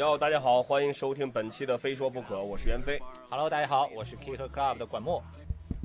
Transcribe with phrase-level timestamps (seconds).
[0.00, 2.98] 哟，大家好，欢迎收听本期的《非说不可》，我是袁飞。
[3.28, 5.22] Hello，大家好，我是 Kick Club 的管木，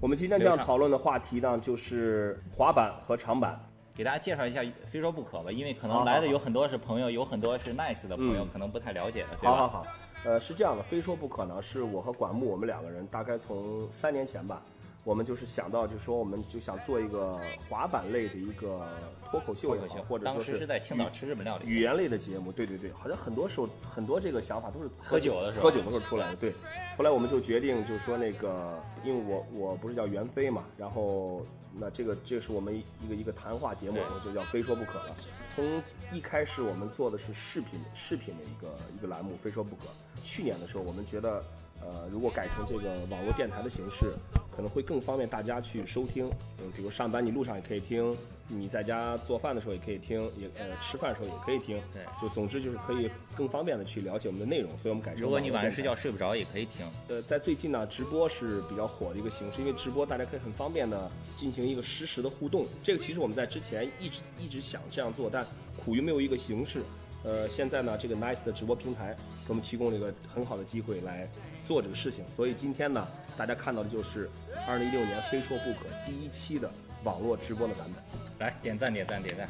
[0.02, 3.60] 我们今天这样讨论的话题呢，就是滑板和长板。
[3.94, 9.58] 给大家介绍一下非说不可吧，因为可能来的有很多是朋友，有很多是 Nice 的朋友，嗯可能不太了解的，对吧？
[9.58, 9.88] 好好好，
[10.24, 14.62] 呃，是这样的，非说不可呢，是我和管木我们两个人，大概从三年前吧，
[15.06, 18.86] 我们就是想到，就说我们就想做一个滑板类的一个
[19.30, 26.36] 脱口秀也好，或者说是在青岛吃日本料理，语言类的节目，对对对，好像很多时候很多这个想法都是喝酒的时候喝酒的时候出来的。
[26.38, 26.54] 对，
[26.98, 35.16] 后来我们就决定，就是说那个，因为我我不是叫袁飞嘛，然后那这个这是我们一个一个谈话节目，我就叫非说不可了。
[35.56, 35.64] 从
[36.12, 39.84] 一开始我们做的是视频视频的一个一个栏目，非说不可。
[40.24, 41.44] 去年的时候，我们觉得，
[41.82, 44.14] 呃，如果改成这个网络电台的形式，
[44.56, 46.30] 可能会更方便大家去收听。
[46.60, 48.16] 嗯，比如上班你路上也可以听，
[48.48, 51.80] 你在家做饭的时候也可以听，也呃吃饭的时候也可以听。
[51.94, 55.22] 对就总之就是可以更方便的去了解我们的内容，所以我们改成。
[55.22, 56.86] 如果你晚上睡觉，睡不着，也可以听。
[57.08, 62.66] 呃，在最近呢，直播是比较火的一个形式，因为直播大家可以很方便的进行一个实时的互动。
[62.84, 65.46] 这个其实我们在之前一直一直想这样做，但
[65.84, 66.82] 苦于没有一个形式。
[67.24, 71.28] 呃，现在呢，这个 Nice 的直播平台给我们提供了一个很好的机会来
[71.66, 74.30] 做这个事情，所以今天呢，大家看到的就是
[74.68, 76.70] 二零一六年非说不可第一期的
[77.04, 78.04] 网络直播的版本。
[78.40, 79.48] 来点赞，点赞，点赞。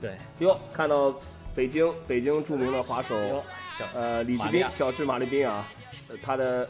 [0.00, 1.14] 对，哟，看到
[1.54, 3.44] 北京北京著名的滑手
[3.78, 5.68] 小呃李志斌小智马丽斌啊，
[6.08, 6.68] 呃他的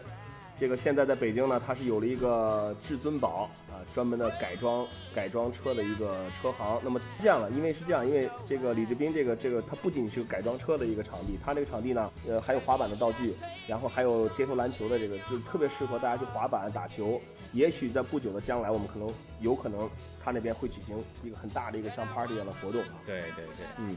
[0.59, 6.81] 这个现在在北京呢，他是有了一个至尊宝啊，专门的改装改装车的一个车行。
[6.83, 13.35] 那么这样了，因为是这样，因为这个李志斌这个这个它不仅是个改装车的一个场地，它这个场地呢，呃还有滑板的道具，
[13.67, 17.21] 然后还有街头篮球的这个，就特别适合大家去滑板打球。
[17.53, 19.89] 也许在不久的将来，我们可能有可能
[20.25, 22.83] 他那边会举行一个很大的一个像 party 一样的活动。
[23.05, 23.97] 对对对，嗯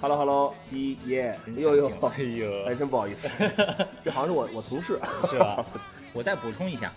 [0.00, 3.28] ，Hello Hello，鸡耶，哎呦呦，哎 呦哎，真不好意思，
[4.04, 4.98] 这好像是我我同事，
[5.30, 5.64] 是吧？
[6.12, 6.92] 我再补充一下，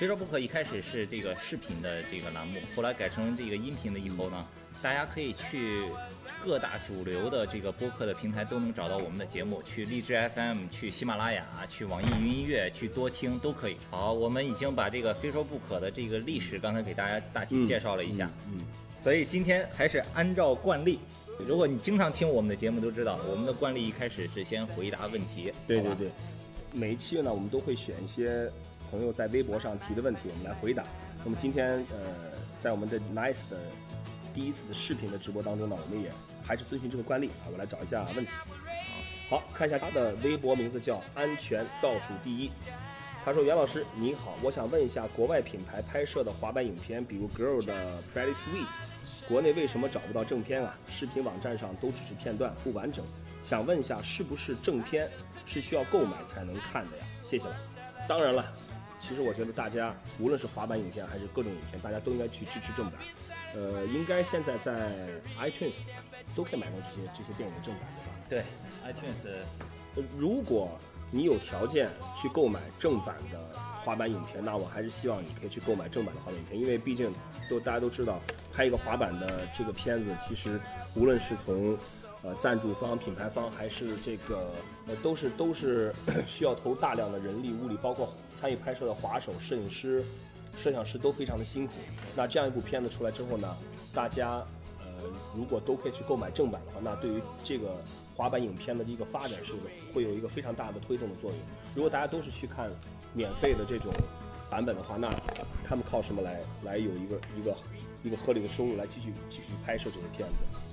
[0.00, 4.46] 非说不可一开始是这个视频的这个栏目，后来改成这个音频的以后呢，
[4.80, 5.84] 大家可以去
[6.42, 13.76] 各大主流的这个播客的平台都能找到我们的节目，去荔枝 FM、去喜马拉雅、去网易云音乐、去多听都可以。
[13.90, 18.58] 好，我们已经把这个非说不可的这个历史刚才给大家大体介绍了一下，嗯，
[18.98, 20.98] 所以今天还是按照惯例。
[21.46, 25.52] 如果你经常听我们的节目，都知道我们的惯例一开始是先回答问题。
[25.66, 26.10] 对对对，
[26.72, 28.50] 每一期呢，我们都会选一些
[28.90, 30.84] 朋友在微博上提的问题，我们来回答。
[31.24, 33.58] 那么今天呃，在我们的 Nice 的
[34.34, 36.10] 第一次的视频的直播当中呢，我们也
[36.42, 38.30] 还是遵循这个惯例啊，我来找一下问题。
[39.28, 42.50] 好，看一下他的微博名字叫安全倒数第一。
[43.22, 50.74] 他说：“袁老师你好，我想问一下，国外品牌拍摄的滑板影片，比如 Girl 的 Pretty Sweet，国内为什么找不到正片啊？
[50.88, 53.04] 视频网站上都只是片段，不完整。
[53.44, 55.06] 想问一下，是不是正片
[55.44, 57.04] 是需要购买才能看的呀？
[57.22, 57.56] 谢谢了。
[58.08, 58.42] 当然了，
[59.00, 63.00] 其实我觉得大家无论是滑板影片还是各种影片，大家都应该去支持正版。
[63.54, 64.92] 呃，应该现在在
[65.40, 65.74] iTunes
[66.36, 67.82] 都可以买到这些这些电影的正版，
[68.28, 68.44] 对吧？
[68.84, 69.26] 对，iTunes
[69.96, 70.78] 呃如果
[71.10, 77.12] 你有条件去购买正版的滑板影片，那我还是希望你可以去购买正版的滑板影片，因为毕竟
[77.48, 78.20] 都大家都知道，
[78.54, 80.60] 拍一个滑板的这个片子，其实
[80.94, 81.76] 无论是从
[82.22, 84.50] 呃赞助方、品牌方，还是这个
[84.86, 85.94] 呃都是都是
[86.26, 90.04] 需要投入大量的人力物力，包括参与拍摄的滑手、摄影师、
[90.56, 91.74] 摄像师都非常的辛苦。
[92.14, 93.56] 那这样一部片子出来之后呢，
[93.94, 94.44] 大家
[94.80, 94.86] 呃
[95.34, 97.76] 如果都可以去购买正版的话，那对于这个
[98.14, 99.54] 滑板影片的一个发展是
[99.94, 101.40] 会有一个非常大的推动的作用。
[101.74, 102.70] 如果大家都是去看
[103.14, 103.92] 免费的这种
[104.50, 105.10] 版本的话，那
[105.64, 107.56] 他们靠什么来来有一个一个
[108.02, 110.69] 一个合理的收入来继续继续拍摄这个片子？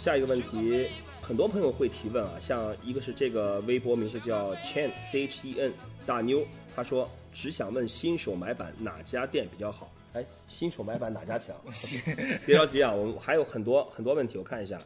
[0.00, 0.86] 下一个问题，
[1.20, 5.70] 很多朋友会提问啊，像一个是这个微博名字叫 Chen C H E N
[6.06, 6.42] 大妞，
[6.74, 9.92] 他说只想问新手买板哪家店比较好？
[10.14, 11.54] 哎，新手买板哪家强？
[12.46, 14.78] 别着急啊，我们还有很多很多问题，我看一下。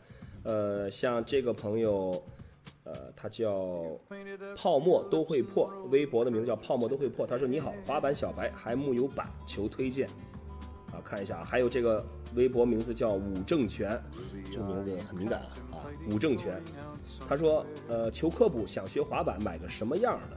[0.43, 2.21] 呃，像这个朋友，
[2.83, 3.97] 呃，他叫
[4.57, 7.25] 泡沫都会破，微博的名字叫泡沫都会破。
[7.25, 10.09] 他说：“你好，滑板小白，还木有板，求推荐。”
[11.05, 12.05] 啊，看一下，还有这个
[12.35, 14.01] 微博名字叫武正全，
[14.51, 15.49] 这个名字很敏感啊。
[15.73, 15.77] 啊，
[16.11, 16.61] 武正全，
[17.29, 20.37] 他说：“呃，求科普，想学滑板，买个什么样的？”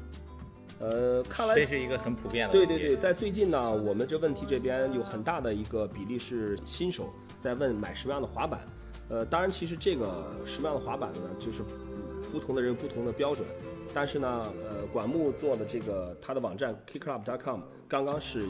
[0.80, 2.52] 呃，看来这是一个很普遍的。
[2.52, 7.12] 对对对，在最近呢，我们这问题这边有很大的一个比例是新手
[7.42, 8.60] 在问买什么样的滑板。
[9.10, 13.48] 呃，当然，其实这个什么样的滑板呢，就是嗯不同的人有不同的标准。
[13.94, 18.44] 但是呢，呃，管木做的这个他的网站 kickclub.com 刚刚是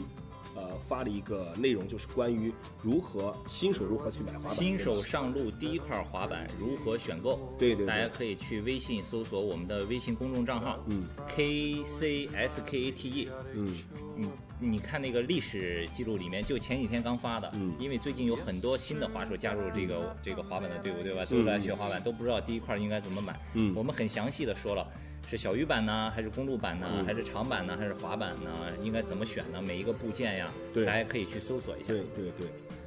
[0.58, 2.52] 呃发了一个内容，就是关于
[2.82, 4.54] 如何新手如何去买滑板。
[4.54, 7.54] 新手上路第一块滑板如何选购？
[7.58, 13.74] 对对对大家可以去微信搜索我们的微信公众账号，嗯，K C S K A T E，嗯
[14.16, 14.28] 你
[14.70, 21.24] 你看那个历史记录里面，就前几天刚发的，嗯因为最近有很多新的滑手加入这个这个滑板的队伍，对吧？
[21.24, 23.38] 都来学滑板，都不知道第一块应该怎么买。
[23.54, 24.86] 嗯我们很详细的说了。
[25.26, 28.50] 是小鱼板呢，还是公路板呢，嗯还是长板呢，还是滑板呢？
[28.82, 29.60] 应该怎么选呢？
[29.60, 31.88] 每一个部件呀，对大家可以去搜索一下。
[31.88, 32.46] 对对对，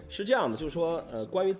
[0.10, 1.56] 是这样的，就是说，呃，关于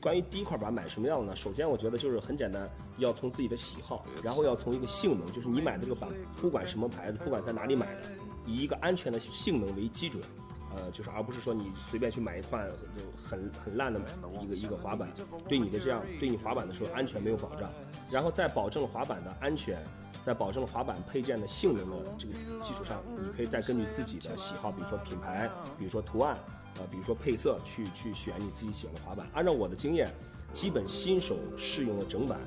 [0.00, 1.36] 关于第一块板买什么样的呢？
[1.36, 2.68] 首先，我觉得就是很简单，
[2.98, 8.02] 要从自己的喜好，然后要从一个性能，就是你买的这个板，不管什么牌子，不管在哪里买的，
[8.46, 10.22] 以一个安全的性能为基准。
[10.76, 12.64] 呃，就是而不是说你随便去买一块
[12.96, 14.00] 就很很烂的
[14.40, 15.12] 一个一个滑板，
[15.48, 17.68] 对你的这样对你滑板的时候安全没有保障，
[18.08, 19.76] 然后在保证滑板的安全，
[20.24, 26.36] 在保证滑板配件的性能的这个基础上，你可以再根据自己的喜好，比如说品牌，比如说图案，
[26.78, 29.26] 呃，比如说配色，去去选你自己喜欢的滑板。
[29.32, 30.08] 按照我的经验，
[30.52, 32.38] 基本新手适用的整板，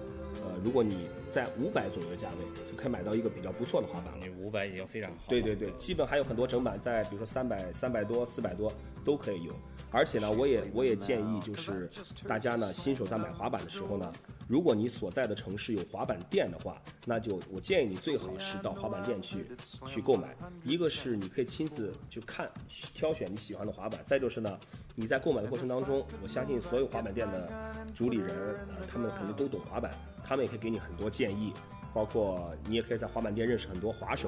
[0.45, 4.25] 呃，如果你在五百左右的价位，就可以买到一个比较不错的滑板了。
[4.25, 5.17] 你五百已经非常好。
[5.27, 8.71] 对对对，基本还有很多整板在，比如说三百、三百多、四百多
[9.03, 9.55] 都可以用。
[9.91, 11.89] 而且呢，我也我也建议就是
[12.27, 14.11] 大家呢，新手在买滑板的时候呢，
[14.47, 19.45] 如果你所在的城市有滑板店的话，那就我建议你最好是到滑板店去
[19.85, 20.35] 去购买。
[20.63, 24.57] 一个是你可以亲自去看挑选你喜欢的滑板，再就是呢，
[24.95, 27.51] 你在购买的过程当中，我相信所有滑板店的
[27.93, 28.29] 主理人，
[28.69, 29.91] 呃，他们肯定都懂滑板，
[30.25, 31.53] 他们也可以给你很多建议。
[31.93, 34.27] 包括你也可以在滑板店认识很多滑手，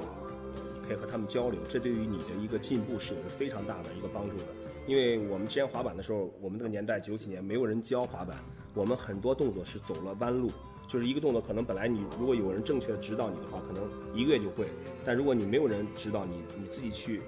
[0.79, 4.43] 你可以和他们交流，这对于你的一个进步是有着非常大的一个帮助的。
[4.87, 8.37] 因为我们之前滑板的时候，我们那个年代九几年没有人教滑板，
[8.73, 10.51] 我们很多动作是走了弯路，
[10.87, 14.67] 就是一个动作可能本来你如果有人正确的指导你的话，可能一个月就会，
[15.03, 17.21] 但如果你没有人指导你，你自己去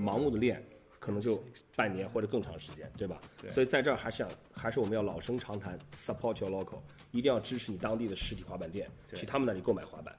[0.00, 0.62] 盲目的练。
[1.00, 1.42] 可能就
[1.74, 3.18] 半年或者更长时间，对吧？
[3.40, 6.78] 对所以在这儿还是想，还是我们要老生常谈，support your local，
[7.10, 10.14] 一定要支持你当地的实体滑板店，去他们那里购买滑板。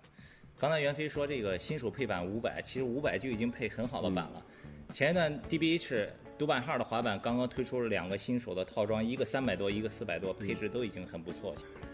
[0.58, 4.44] 刚才袁飞说这个新手配板五百，其实五百就已经配很好的板了。
[4.92, 6.08] 前一段 DBH
[6.42, 11.54] 独板号的滑板刚刚推出了两个新手的套装，一个三百多，一个四百多，配置都已经很不错。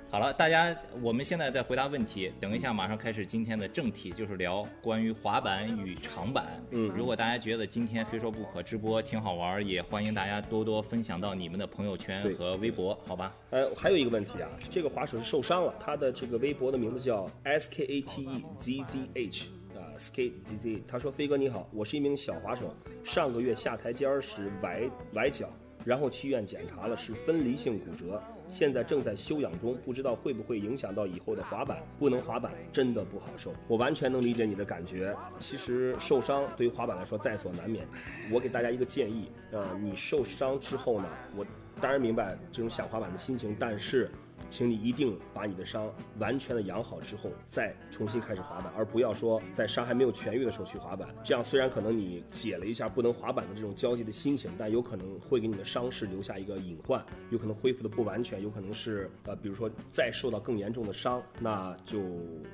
[0.10, 6.64] 好了，大家，我们现在在回答问题，等一下马上开始今天的正题，就是聊关于滑板与长板。
[6.72, 13.36] 嗯如果大家觉得今天非说不可直播挺好玩，也欢迎大家多多分享到你们的朋友圈和微博，好吧？
[13.50, 19.57] 呃，还有一个问题啊，这个滑手是受伤了，他的这个微博的名字叫 S K A T E Z Z H 啊
[19.98, 20.82] skzz，。
[20.88, 22.74] 他说：“飞哥你好，我是一名小滑手，
[23.04, 25.50] 上个月下台阶时崴崴脚，
[25.86, 31.84] 然后去医院检查了，是分离性骨折，现在正在休养中，不知道会不会影响到以后的滑板。
[32.00, 35.16] 不能滑板真的不好受，我完全能理解你的感觉。
[35.40, 37.88] 其实受伤对于滑板来说在所难免。
[38.32, 41.46] 我给大家一个建议，呃，你受伤之后呢，我
[41.82, 44.10] 当然明白这种想滑板的心情，但是。
[44.50, 51.08] 请你一定把你的伤完全的养好之后，再重新开始滑板，而不要说在伤还没有痊愈的时候去滑板。
[51.24, 62.00] 这样虽然可能你解了一下不能滑板的这种焦急的心情，但有可能会给你的伤势留下一个隐患，有可能恢复的不完全，有可能是呃，比如说再受到更严重的伤，那就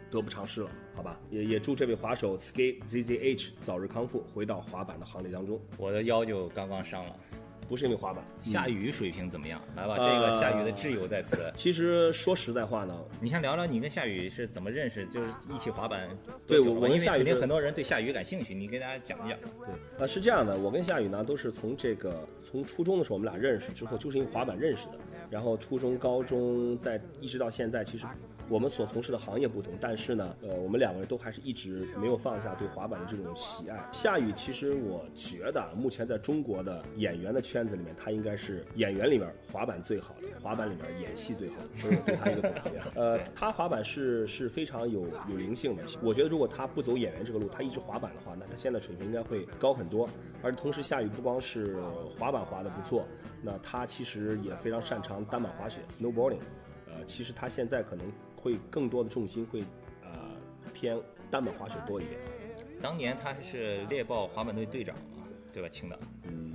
[0.10, 1.20] 得不偿失了，好吧？
[1.30, 5.60] 也也祝这位滑手 Skate ZZH 早日康复，回到滑板的行列当中。
[5.78, 7.16] 我的腰就刚刚伤了。
[7.68, 9.62] 不是因为滑板，夏雨水平怎么样？
[9.76, 11.52] 来吧，呃这个夏雨的挚友在此。
[11.56, 16.08] 其实说实在话呢，你先聊聊你跟夏雨是怎么认识，就是一起滑板
[16.46, 19.40] 对我我跟夏雨是肯定很多人对夏雨感兴趣，你给大家讲一讲。
[19.40, 19.50] 对，
[20.00, 28.06] 呃，是这样的，我跟夏雨呢都是从这个从初中的时候我们俩认识，之后就是因为滑板认识的，然后初中、高中在一直到现在，其实
[28.50, 33.80] 我们所从事的行业不同，但是呢，呃，我们两个人都还是一直没有放下对滑板的这种喜爱。
[33.92, 42.80] 夏雨其实我觉得目前在中国的演员的圈子里面，他应该是演员里面滑板最好的，滑板里面演戏最好的，这是我对他一个总结。
[42.96, 50.08] 呃，他滑板是是非常有有灵性的，我觉得如果他不走演员这个路，他一直滑板的话，那他现在水平应该会高很多。
[50.42, 51.78] 而同时，夏雨不光是
[52.20, 53.08] 滑板滑得不错，
[53.42, 56.40] 那他其实也非常擅长单板滑雪 （snowboarding）。
[56.88, 58.06] 呃，其实他现在可能
[58.44, 59.62] 会更多的重心会
[60.04, 60.10] 呃
[60.74, 61.00] 偏
[61.32, 62.20] 单板滑雪多一点。
[62.82, 65.24] 当年他是猎豹滑板队队长嘛，
[65.54, 65.70] 对吧？
[65.70, 66.54] 青岛，嗯，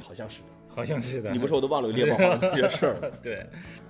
[0.00, 0.48] 好像是的。
[0.76, 3.10] 好像是的你不说我都忘了有猎豹滑板这件事儿了。
[3.22, 3.44] 对，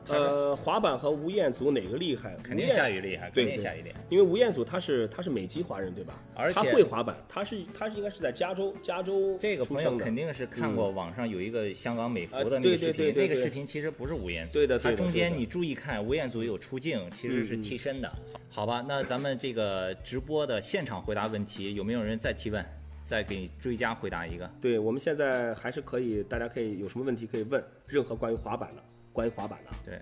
[0.09, 2.37] 呃，滑板和吴彦祖哪个厉害？
[2.45, 4.01] 肯定夏雨厉害，对肯定夏雨厉害。
[4.09, 6.23] 因为吴彦祖他是他是美籍华人对吧？
[6.37, 18.09] 而且他会滑板，他是他是应该是在加州加州这个朋友肯定是看过网上有一个香港美服的那个视频，那个视频其实不是吴彦祖，对的它对的对的中间你注意看，吴彦祖有出镜，其实是替身的。
[18.49, 22.65] 好吧，那咱们这个直播的现场回答问题，有没有人再提问？
[23.07, 24.51] 再给追加回答一个。
[24.61, 28.83] 对，我们现在还是可以，大家可以有什么问题可以问，任何关于滑板的，
[29.13, 29.71] 关于滑板的。
[29.85, 30.01] 对，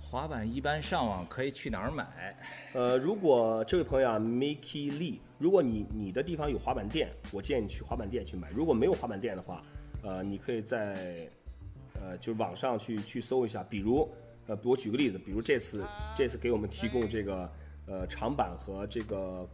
[0.00, 2.36] 滑板一般上网可以去哪儿买？
[2.74, 8.50] 呃，如果这位朋友啊，Mickey Lee，如果你你的地方有滑板店，我建议你去滑板店去买。
[8.50, 9.62] 如果没有滑板店的话，
[10.02, 11.28] 呃，你可以在
[11.94, 14.10] 呃就是网上去去搜一下，比如
[14.48, 15.84] 呃，我举个例子，比如这次
[16.16, 17.48] 这次给我们提供这个
[17.86, 19.48] 呃长板和这个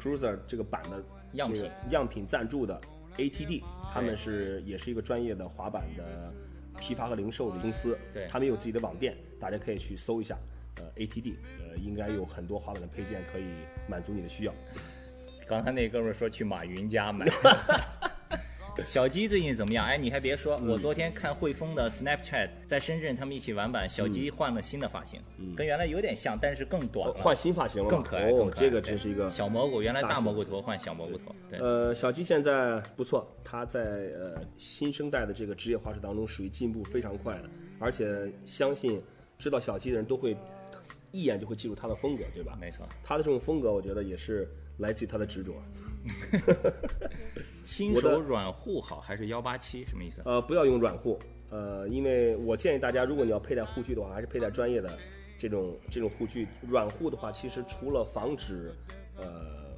[0.00, 1.02] Cruiser 这个版的
[1.32, 2.80] 样品样品赞助的
[3.16, 6.32] ATD，他们是也是一个专业的滑板的
[6.78, 10.36] 批发和零售的公司，对他们有自己的网店，大家可以去搜一下。
[10.76, 13.44] 呃，ATD，呃，应该有很多滑板的配件可以
[13.88, 14.52] 满足你的需要。
[15.46, 17.26] 刚才那哥们说去马云家买。
[18.82, 19.84] 小鸡最近怎么样？
[19.86, 25.20] 哎，你还别说，我昨天看汇丰的 Snapchat，在深圳他们一起玩板，小鸡换了新的发型，
[25.54, 28.90] 跟原来有点像，但是更短了，换新发型了，更可爱，哦更，可爱这个对。
[28.90, 39.00] 真是一个小蘑菇，原来大蘑菇头换小蘑菇头，对，呃，小鸡现在不错，他在呃新生代的这个职业滑手当中属于进步非常快的，而且相信
[39.38, 40.36] 知道小鸡的人都会
[41.10, 42.56] 一眼就会记住他的风格，对吧？
[42.60, 42.86] 没错。
[43.02, 45.54] 他的这种风格，我觉得也是来自于他的执着。
[47.64, 49.84] 新手软护好还是幺八七？
[49.84, 50.22] 什么意思？
[50.24, 51.18] 呃，不要用软护，
[51.50, 54.98] 呃，因为我建议大家，如果你要佩戴护具的话，还是佩戴专业的
[55.38, 56.46] 这种这种护具。
[56.68, 58.74] 软护的话，其实除了防止，
[59.16, 59.72] 呃，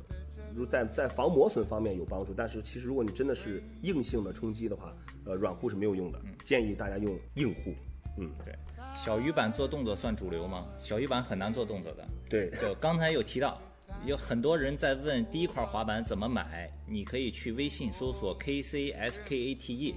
[0.55, 4.93] 如在在防磨损方面有帮助，但是其实如果你真的是硬性的冲击的话，
[5.25, 7.73] 呃，软护是没有用的，建议大家用硬护。
[8.19, 8.55] 嗯，对，
[8.97, 10.67] 小鱼板做动作算主流吗？
[10.79, 12.09] 小鱼板很难做动作的。
[12.31, 13.61] 对，就刚才有提到，
[14.07, 19.95] 有很多人在问第一块滑板怎么买，你可以去微信搜索 KCSKATE，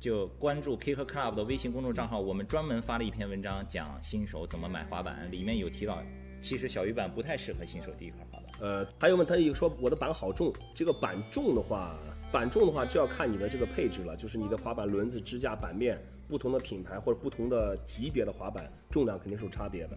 [0.00, 6.02] 就关注 Kick Club 的微信公众账号，我们专门发了一篇文章讲新手怎么买滑板，里面有提到，
[6.40, 8.50] 其实小鱼板不太适合新手第一块滑板。
[8.58, 11.96] 呃，还有问他一个说我的板好重，这个板重的话，
[12.32, 19.96] 板重的话就要看你的这个配置了，就是你的滑板轮子、支架、板面，不同的品牌或者不同的级别的滑板重量肯定是有差别的。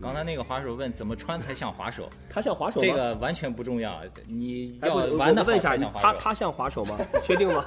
[0.00, 2.86] 刚才那个滑手问怎么穿才像滑手， 他像滑手吗？
[2.86, 6.06] 这个完全不重要，你哎，要不，玩的问一下，才像滑手。
[6.06, 6.96] 他他像滑手吗？
[7.22, 7.64] 确定吗？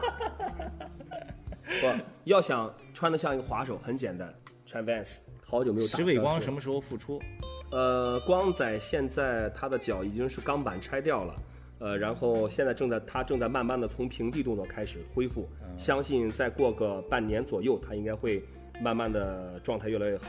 [1.63, 4.33] 不，要想穿的像一个滑手，很简单，
[4.65, 5.17] 穿 Vans。
[5.45, 7.21] 好久没有打石伟光什么时候复出？
[7.71, 11.35] 呃，光仔现在他的脚已经是钢板拆掉了，
[11.79, 18.41] 呃，然后现在正在他正在慢慢的从平地动作开始恢复，嗯相信再过个半年左右，他应该会
[18.81, 20.25] 慢慢的状态越来越好。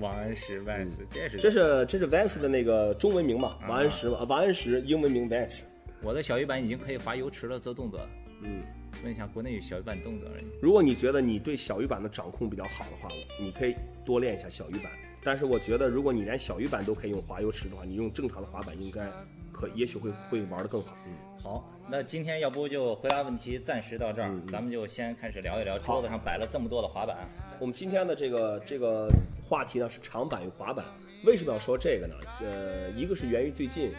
[0.00, 3.56] 王安石 Vans，这是这是这是 Vans 的那个中文名嘛？
[3.62, 4.18] 嗯王安石嘛？
[4.18, 5.62] 啊王安石英文名 Vans。
[6.02, 8.00] 我的小鱼板已经可以滑油池了，做动作。
[8.42, 8.62] 嗯，
[9.04, 10.44] 问一下，国内有小鱼板动作而已。
[10.60, 13.08] 如果你觉得你对小鱼板的掌控比较好的话，
[13.40, 14.90] 你可以多练一下小鱼板。
[15.22, 19.08] 但是我觉得，如果你连小鱼板都可以用滑油池的话，你用正常的滑板应该
[19.52, 20.96] 可也许会会玩的更好。
[21.06, 27.28] 嗯，好，那今天要不就回答问题，暂时到这儿，嗯咱们就先开始聊一聊桌子上摆了这么多的滑板。
[27.58, 29.10] 我们今天的这个这个
[29.44, 30.84] 话题呢是长板与滑板。
[31.24, 32.14] 为什么要说这个呢？
[32.42, 33.90] 呃，一个是源于最近，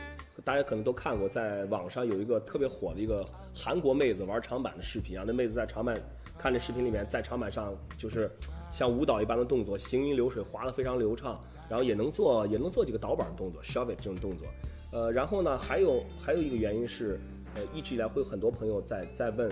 [0.45, 5.25] 大家可能都看过，在网上有一个特别火的一个韩国妹子玩长板的视频啊。
[5.27, 5.97] 那妹子在长板
[6.38, 8.31] 看这视频里面，在长板上就是
[8.71, 11.38] 像舞蹈一般的动作，行云流水，滑得非常流畅，
[11.69, 14.47] 然后也能做也能做几个倒板的动作 shove it 这种动作。
[14.91, 17.19] 呃，然后呢，还有还有一个原因是，
[17.55, 19.51] 呃，一直以来会有很多朋友在在问，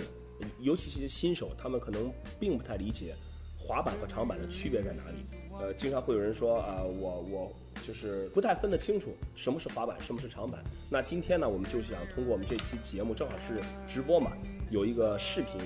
[0.60, 3.16] 尤其是新手，他们可能并不太理解
[3.58, 5.18] 滑板和长板的区别在哪里。
[5.60, 7.52] 呃，经常会有人说啊、我我
[7.84, 10.64] 就是不太分得清楚什么是滑板，什么是长板。
[10.90, 14.32] 那今天呢，我们就是想通过我们这期节目，正好是直播嘛，
[14.72, 15.60] 有一个视频，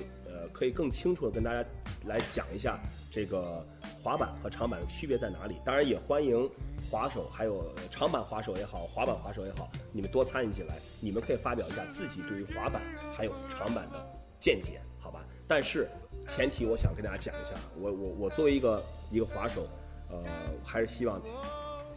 [0.55, 1.67] 可以更清楚的跟大家
[2.05, 2.79] 来讲一下
[3.12, 3.62] 这个
[4.01, 5.57] 滑板和长板的区别在哪里。
[5.65, 6.50] 当然，也欢迎
[6.89, 12.81] 滑手，还有长板滑手也好，滑板滑手也好，你们多参与进来，你们可以发表一下自己对于滑板
[13.13, 14.07] 还有长板的
[14.39, 15.25] 见解，好吧？
[15.45, 15.89] 但是
[16.25, 18.81] 前提我想跟大家讲一下，我我我作为一个
[19.12, 19.67] 一个滑手，
[20.09, 20.24] 呃，
[20.63, 21.21] 还是希望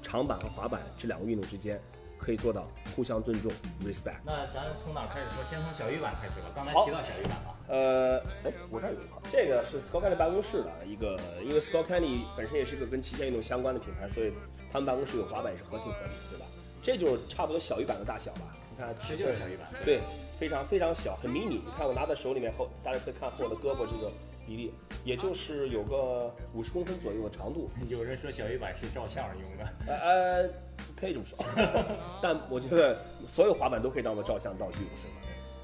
[0.02, 1.80] 长板和滑板这两个运动之间
[2.18, 3.50] 可以做到互相尊重
[3.84, 4.18] ，respect。
[4.24, 5.44] 那咱从哪儿开始说？
[5.44, 6.50] 先从小鱼板开始吧。
[6.54, 7.54] 刚才提到小鱼板了。
[7.68, 14.32] 呃，哎，我这儿有一块，这个是 Scott Kelly 办公室的一个，因为 Scott Kelly 本身也是一个跟极限运动相关的品牌，所以
[14.72, 16.46] 他们办公室有滑板也是合情合理，对吧？
[16.82, 18.52] 这就是差不多小鱼板的大小吧？
[18.70, 20.00] 你看，这就是小鱼板对，
[20.38, 21.56] 非常非常小，很迷你。
[21.56, 24.10] 你看我拿在手里面后，大家可以看后我的胳膊这个
[24.46, 24.72] 比例，
[25.04, 27.68] 也就是有个五十公分左右的长度。
[27.90, 29.74] 有人说小鱼板是照相用的。
[29.86, 30.50] 呃呃，
[30.98, 31.38] 可以这么说，
[32.22, 35.14] 但我觉得所有滑板都可以当做照相道具，不是吗？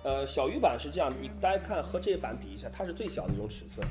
[0.05, 3.87] 呃，小鱼板是这样，你大家看和这些板比一下，它是最小的一种尺寸。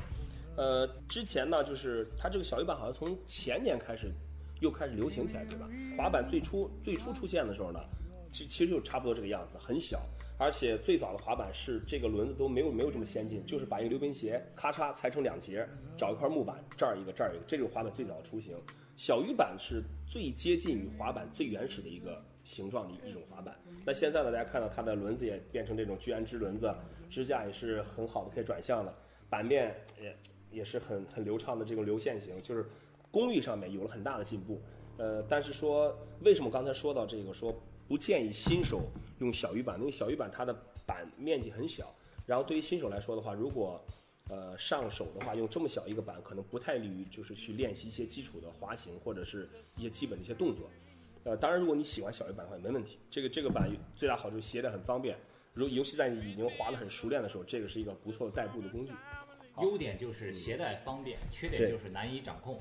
[0.56, 4.12] 呃，之前呢，就是它这个小鱼板好像从前年开始
[4.60, 5.68] 又开始流行起来，对吧？
[5.98, 7.80] 滑板最初最初出现的时候呢，
[8.32, 10.00] 其其实就差不多这个样子的，很小。
[10.36, 15.64] 而且最早的滑板是这个轮子都没有没有这么先进，就是把一个溜冰鞋咔嚓裁成两截，
[15.96, 18.56] 找一块木板，这儿一个这儿一个，这就是滑板最早的雏形。
[18.96, 23.56] 小鱼板是最接近于滑板最原始的一个形状的一种滑板。
[23.84, 26.72] 那现在呢，大家看到它的轮子也变成这种聚氨酯轮子，
[27.10, 28.94] 支架也是很好的可以转向的，
[29.28, 30.16] 板面也
[30.50, 32.66] 也是很很流畅的这种流线型，就是
[33.10, 34.60] 工艺上面有了很大的进步。
[34.96, 37.54] 呃，但是说为什么刚才说到这个说？
[37.86, 38.80] 不建议新手
[39.18, 41.94] 用小鱼板，因为小鱼板它的板面积很小。
[42.24, 43.78] 然后对于新手来说的话，如果
[44.30, 50.70] 呃上手的话，用这么小一个板，可能不太利于就是去练习一些基础的滑行或者是一些基本的一些动作。
[51.24, 52.98] 呃，当然如果你喜欢小一板的话，没问题。
[53.10, 55.16] 这个这个板最大好处携带很方便，
[55.52, 58.92] 如尤其在你已经滑得很熟练的时候，这个是一个不错的代步的工具。
[59.62, 62.60] 优点就是携带方便，缺点就是难以掌控。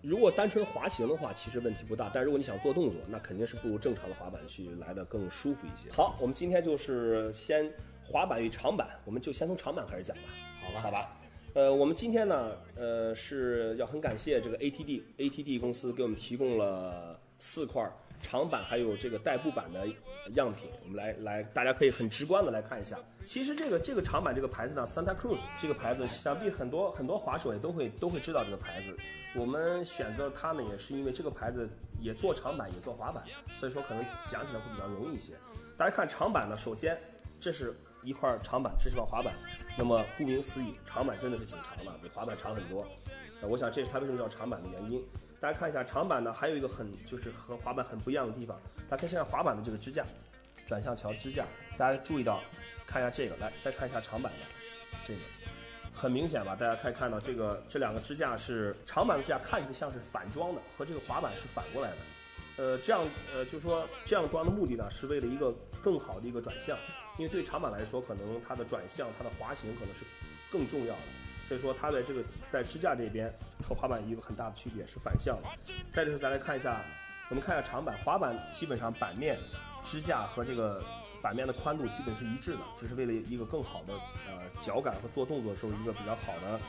[0.00, 2.08] 如果单纯滑行的话，其实问题不大。
[2.12, 5.90] 但如果你想做动作，那肯定是不如正常的滑板去来的更舒服一些。
[5.90, 7.72] 好，我们今天就是先
[8.04, 10.22] 滑板与长板，我们就先从长板开始讲吧。
[10.68, 11.16] 好吧，好吧。
[11.54, 17.90] 呃，我们今天呢，呃，是要很感谢这个 ATD ATD 公司给我们提供了四块。
[18.20, 19.86] 长板还有这个代步板的
[20.34, 22.98] 样品，我们来来，大家可以很直观的来看一下。
[23.24, 28.94] 其实这个这个长板这个牌子呢，Santa Cruz 这个牌子，想必很多很多滑手也都会都会知道这个牌子。
[29.36, 31.68] 我们选择它呢，也是因为这个牌子
[32.00, 33.22] 也做长板也做滑板，
[33.56, 35.34] 所以说可能讲起来会比较容易一些。
[35.76, 36.98] 大家看长板呢，首先
[37.38, 39.34] 这是一块长板，这是块滑板。
[39.76, 42.86] 那么顾名思义，长板真的是挺长的，比滑板长很多。
[43.42, 45.04] 我想这是它为什么叫长板的原因。
[45.40, 48.60] 大家看一下长板呢，还有一个很就是和滑板很不一样的地方。
[48.88, 50.04] 大家看一下滑板的这个支架，
[50.66, 52.40] 转向桥支架，大家注意到，
[52.86, 54.38] 看一下这个，来再看一下长板的
[55.06, 55.20] 这个，
[55.94, 56.56] 很明显吧？
[56.56, 61.96] 大家可以看到这个这两个支架是长板的支架，看起来像是反装的，和这个滑板是反过来的。
[62.56, 66.76] 呃，这样呃，就是说这样装的目的呢，是为了一个更好的一个转向，
[67.18, 70.00] 因为对长板来说，可能它的转向、它的滑行可能是
[70.50, 71.02] 更重要的。
[71.44, 73.32] 所以说它在这个在支架这边
[73.66, 75.48] 和滑板一个很大的区别是反向的。
[75.90, 76.80] 再就是咱来看一下，
[77.30, 79.38] 我们看一下长板，滑板基本上板面、
[79.82, 80.84] 支架和这个
[81.22, 83.94] 板面的宽度基本是一致的，只是为了一个更好的
[84.28, 86.60] 呃脚感和做动作的时候一个比较好的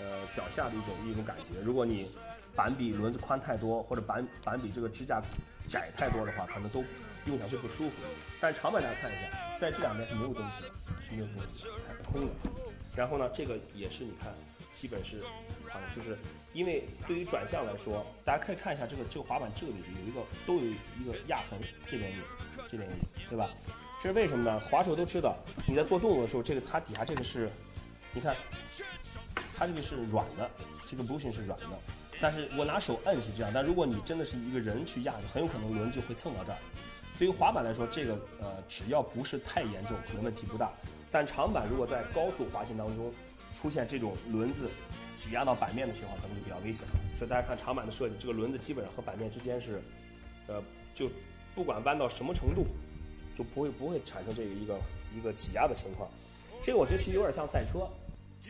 [0.00, 1.60] 呃脚下的一种一种感觉。
[1.62, 2.10] 如果你
[2.56, 5.22] 板比轮子宽太多，或者板板比这个支架
[5.68, 6.82] 窄太多的话，可能都
[7.26, 7.96] 用起来会不舒服。
[8.40, 10.68] 但长板大家看一下，在这两边是没有东西的，
[11.00, 12.32] 是没有东西，还是空的。
[12.96, 14.34] 然后呢，这个也是你看，
[14.74, 15.20] 基本是，
[15.70, 16.18] 啊，就是
[16.52, 22.18] 因为对于转向来说，大家可以看一下这个这个滑板这个位置有一个都有一个压痕，这边有，
[22.68, 22.96] 这边有，
[23.30, 23.48] 对吧？
[24.02, 24.58] 这是为什么呢？
[24.58, 27.48] 滑手都知道，你在做动作的时候，这个它底下这个是，
[28.12, 28.36] 你看，
[29.56, 30.50] 它这个是软的，
[30.90, 31.78] 这个 bluish 是软的，
[32.20, 35.48] 但是我拿手摁是这样，但如果你真的是一个人去压，很有。
[35.48, 36.58] 可能轮就会蹭到这儿。
[37.18, 40.72] 对于滑板来说，这个呃，只要不是太严重，可能问题不大。
[41.10, 43.12] 但长板如果在高速滑行当中
[43.52, 44.68] 出现这种轮子
[45.14, 46.94] 挤压到板面的情况，可能就比较危险了。
[47.14, 49.82] 所以大家看长板的设计，这个轮子基本上和板面之间是，
[50.46, 50.62] 呃，
[50.94, 51.10] 就
[51.54, 52.64] 不管弯到什么程度，
[53.36, 54.78] 就不会不会产生这个一个
[55.14, 56.10] 一个挤压的情况。
[56.62, 57.80] 这个我觉得其实有点像赛车，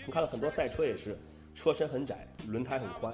[0.07, 1.18] 我看到很多赛车也是
[1.55, 3.12] 车身很窄，轮胎很宽，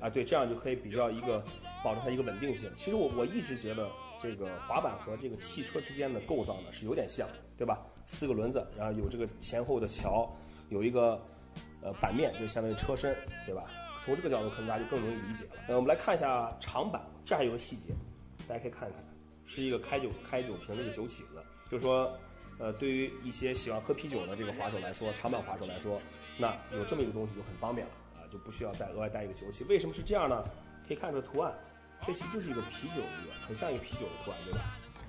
[0.00, 1.42] 啊，对，这样就可以比较一个
[1.82, 2.70] 保证它一个稳定性。
[2.76, 7.80] 其实我我一直觉得这个滑板和这个汽车之间的构造呢是有点像，对吧？
[8.06, 10.30] 四个轮子，然后有这个前后的桥，
[10.70, 11.20] 有一个
[11.82, 13.14] 呃板面，就相当于车身，
[13.46, 13.64] 对吧？
[14.04, 15.50] 从这个角度可能大家就更容易理解了。
[15.68, 17.90] 呃，我们来看一下长板，这还有个细节，
[18.48, 19.04] 大家可以看一看，
[19.44, 22.10] 是一个开酒开酒瓶的一个酒起子，就是说，
[22.58, 26.00] 呃，对于一些喜欢喝啤酒的这个滑手来说，长板滑手来说，
[26.38, 29.62] 那有这么一个东西就很方便了啊，就不需要再额外带一个酒起。
[29.64, 30.42] 为什么是这样呢？
[30.86, 31.52] 可以看这图案，
[32.06, 34.60] 这其实就是一个啤酒一个，很像一个啤酒的图案，对吧？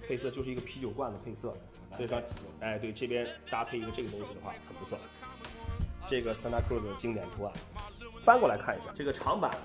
[0.08, 1.56] 配色就是一个啤酒罐的配色。
[1.95, 2.21] 所以说，
[2.60, 4.97] 哎，对，这边搭配一个这个东西的话，很不错。
[6.08, 7.54] 这个 Santa Cruz 的经典图案，
[8.23, 9.58] 翻过来看一下，这个长板，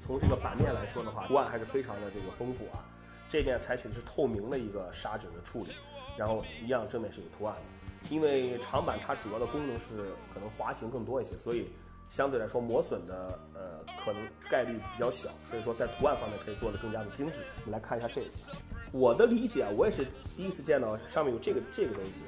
[0.00, 2.86] 从这个版面来说的话，图案还是非常的这个丰富啊。
[3.28, 5.72] 这边采取的是透明的一个砂纸的处理，
[6.16, 7.62] 然后一样正面是有图案的。
[8.10, 11.68] 因为长板它主要的功能是可能滑行更多一些，所以
[12.12, 17.40] 相对来说磨损的呃可能概率比较小，所以说在图案方面可以做的更加的精致。
[17.64, 18.26] 我们来看一下这个。
[18.92, 22.20] 我的理解啊，我也是第一次见到上面有这个这个东西，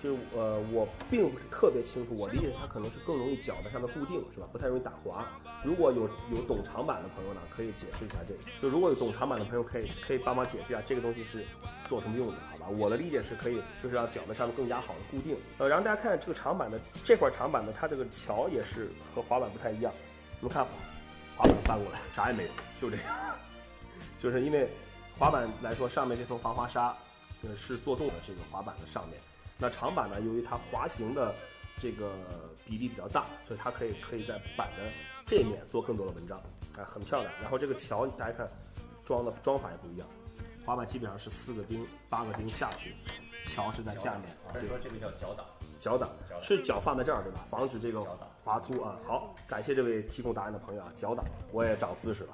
[0.00, 2.14] 就是呃，我并不是特别清楚。
[2.16, 4.46] 我理解它可能是更容易脚在上面固定，是吧？
[4.52, 5.26] 不太容易打滑。
[5.64, 8.40] 如果有有懂长板的朋友呢，可以解释一下这个。
[8.60, 11.44] 就如果有懂长板的朋友，可以可以帮忙解释一下这个东西是
[11.88, 12.68] 做什么用的，吧？
[12.70, 15.36] 我的理解是可以，就是让脚在上面更加好的固定。
[15.58, 19.92] 呃，然后大家看这个长板的这块长板呢，它这个桥也是和滑板不太一样。
[20.40, 20.64] 你们看
[21.36, 23.36] 滑板翻过来，啥也没有，就这样，
[24.22, 24.68] 就是因为。
[25.18, 26.96] 滑板来说，上面这层防滑沙
[27.44, 29.18] 呃是做动的这个滑板的上面。
[29.58, 31.32] 那长板呢，由于它滑行的
[31.78, 32.12] 这个
[32.64, 34.90] 比例比较大，所以它可以可以在板的
[35.26, 36.42] 这面做更多的文章，
[36.76, 37.32] 哎，很漂亮。
[37.40, 38.50] 然后这个桥大家看，
[39.04, 40.08] 装的装法也不一样，
[40.64, 42.94] 滑板基本上是四个钉、八个钉下去，
[43.46, 44.36] 桥是在下面。
[44.52, 45.44] 所以说这个叫脚挡？
[45.80, 46.08] 脚挡
[46.40, 47.40] 是脚放在这儿对吧？
[47.48, 48.00] 防止这个
[48.44, 48.96] 滑出啊。
[49.04, 52.30] 好，感谢这位提供答案的朋友啊，脚挡我也长姿势了。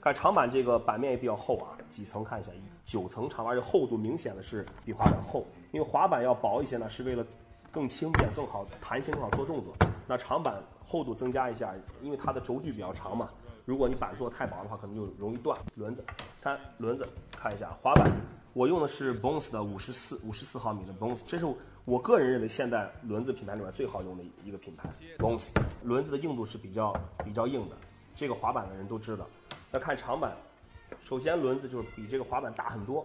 [0.00, 2.52] 看长板这个板面也比较厚啊，几层看一下，
[2.84, 5.44] 九层长，而且厚度明显的是比滑板厚。
[5.72, 7.26] 因为滑板要薄一些呢，是为了
[7.72, 9.74] 更轻便、更好弹性、更好做动作。
[10.06, 13.28] 那长板厚度增加一下，因为它的轴距比较长嘛。
[13.68, 16.02] 如果你板做太薄的话，可能就容易断轮子。
[16.40, 18.10] 看轮子看一下，滑板
[18.54, 21.44] 我用的是 Bones 的五十四五十四毫米的 Bones，这是
[21.84, 25.50] 我个人认为现在轮子品牌里面最好用的一个品牌 Bones。
[25.82, 27.76] 轮子的硬度是比较比较硬的，
[28.14, 29.28] 这个滑板的人都知道。
[29.72, 30.34] 要看长板，
[31.02, 33.04] 首先轮子就是比这个滑板大很多，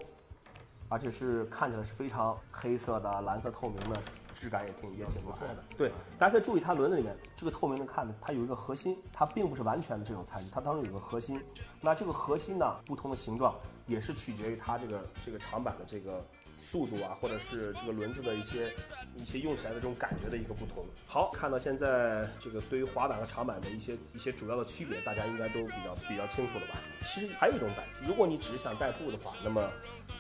[0.94, 4.00] 而且是看起来是非常黑色的、蓝色透明的，
[4.32, 5.64] 质感也挺也挺不错的。
[5.76, 11.42] 对，大家可以注意它轮子里面这个透明的，看的它有一个核心，它并不是完全的这种材质，它当中有个核心。
[11.82, 13.56] 那这个核心呢，不同的形状
[13.88, 16.24] 也是取决于它这个这个长板的这个。
[16.64, 18.74] 速度啊，或者是这个轮子的一些
[19.16, 20.86] 一些用起来的这种感觉的一个不同。
[21.06, 26.76] 好，看到现在这个对于滑板和长板的一些一些主要的区别，大家应该都比较比较清楚了吧？
[27.02, 29.62] 其实还有一种板，如果你只是想代步的话，那么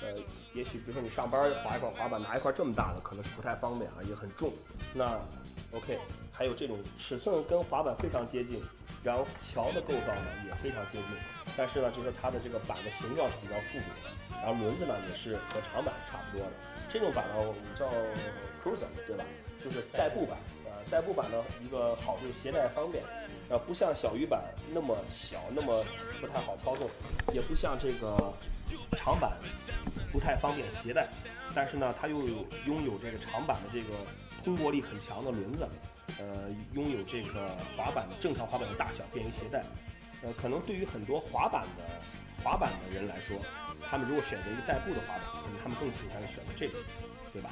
[0.01, 0.19] 呃，
[0.53, 4.51] 也许比如说你上班滑一块滑板，拿一块这么大的可能是不太方便啊，也很重。
[4.93, 5.19] 那
[5.71, 5.97] OK，
[6.31, 8.61] 还有这种尺寸跟滑板非常接近，
[9.03, 11.03] 然后桥的构造呢也非常接近，
[11.57, 14.15] 但是呢，就是它的这个板的形状是比较复古的。
[14.41, 16.53] 然后轮子呢也是和长板差不多的，
[16.91, 17.85] 这种板呢我们叫
[18.63, 19.23] cruiser，对吧？
[19.61, 20.37] 就是代步板。
[20.65, 23.03] 呃，代步板的一个好处是携带方便，
[23.49, 24.41] 呃，不像小鱼板
[24.73, 25.85] 那么小，那么
[26.19, 26.89] 不太好操纵，
[27.33, 28.33] 也不像这个
[28.97, 29.33] 长板
[30.11, 31.07] 不太方便携带。
[31.53, 33.95] 但是呢，它又有拥有这个长板的这个
[34.43, 35.67] 通过力很强的轮子，
[36.19, 39.63] 呃，拥有这个滑板的正常滑板的大小，便于携带。
[40.21, 41.83] 呃，可能对于很多滑板的
[42.43, 43.37] 滑板的人来说，
[43.89, 46.79] 他们如果选择一个代步的滑板，可能他们更倾向于选择这个，
[47.33, 47.49] 对吧？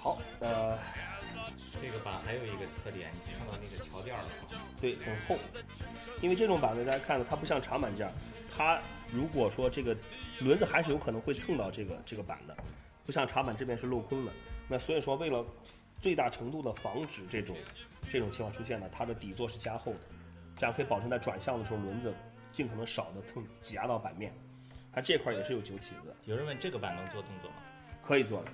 [0.00, 0.76] 好，呃，
[1.80, 4.30] 这个板还有一个特点，你看到那个桥垫了吗？
[4.80, 5.38] 对，很厚。
[6.20, 8.12] 因为这种板呢，大家看到它不像长板这样，
[8.56, 8.80] 它
[9.12, 9.96] 如果说这个
[10.40, 12.56] 轮子还是有可能会蹭到这个这个板的，
[13.06, 14.32] 不像长板这边是镂空的。
[14.68, 15.44] 那所以说，为了
[16.00, 17.56] 最大程度的防止这种
[18.10, 20.00] 这种情况出现呢，它的底座是加厚的。
[20.56, 22.12] 这样可以保证在转向的时候轮子
[22.52, 24.32] 尽可能少的蹭挤压到板面。
[24.92, 26.14] 它这块也是有九起子。
[26.24, 27.56] 有人问这个板能做动作吗？
[28.02, 28.50] 可以做的，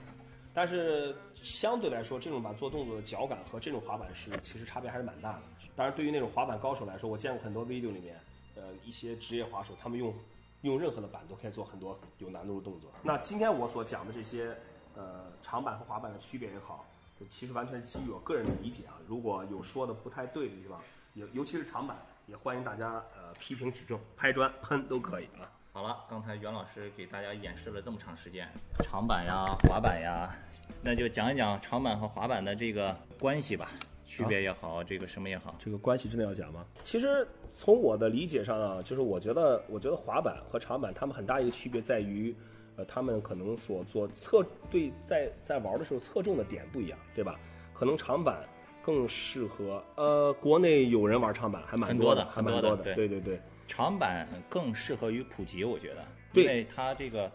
[0.52, 5.42] 但是相对来说，这种板做动作的脚感和这种滑板是其实差别还是蛮大的。
[5.74, 8.20] 当然，对于那种滑板高手来说，我见过很多 video 里面，
[8.54, 10.14] 呃，一些职业滑手他们用
[10.60, 12.90] 用任何的板都可以做很多有难度的动作。
[13.02, 14.54] 那今天我所讲的这些，
[14.94, 16.84] 呃，长板和滑板的区别也好，
[17.28, 18.94] 其实完全是基于我个人的理解啊。
[19.06, 20.80] 如果有说的不太对的地方，
[21.14, 25.50] 尤尤其是长板，也欢迎大家呃批评指正，拍砖喷都可以啊。
[25.72, 28.48] 好了，刚才袁老师给大家演示了这么长时间，
[28.82, 30.34] 长板呀、滑板呀，
[30.82, 33.70] 那就讲一讲长板和滑板的这个关系吧，
[34.06, 35.54] 区别也好，这个什么也好。
[35.58, 36.64] 这个关系真的要讲吗？
[36.82, 42.34] 其实从我的理解上啊，就是我觉得，我觉得滑板和长板它们很大一个区别在于，
[42.76, 47.38] 呃，他们可能所做侧对在在玩的时候侧重的点不一样，对吧？
[47.74, 48.46] 可能长板。
[48.82, 52.94] 更适合呃，国内有人玩长板还蛮多的，还蛮多的。
[52.94, 56.04] 对对对，长板更适合于普及，我觉得，
[56.40, 57.28] 因为它这个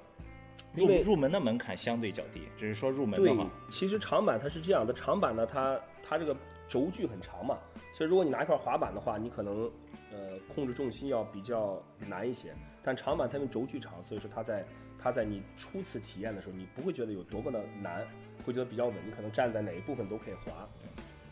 [0.73, 3.45] 入入门的门槛相对较低，只是说入门的话。
[3.69, 6.33] 其实长板它是这样的，长板呢，它它这个
[6.69, 7.57] 轴距很长嘛，
[7.91, 9.69] 所以如果你拿一块滑板的话，你可能
[10.09, 12.55] 呃控制重心要比较难一些。
[12.81, 14.65] 但长板它因为轴距长，所以说它在
[15.01, 18.05] 它在你初次体验的时候，你不会觉得有多么的难，
[18.45, 20.67] 会觉得比较稳，你可能站在哪一部分都可以滑。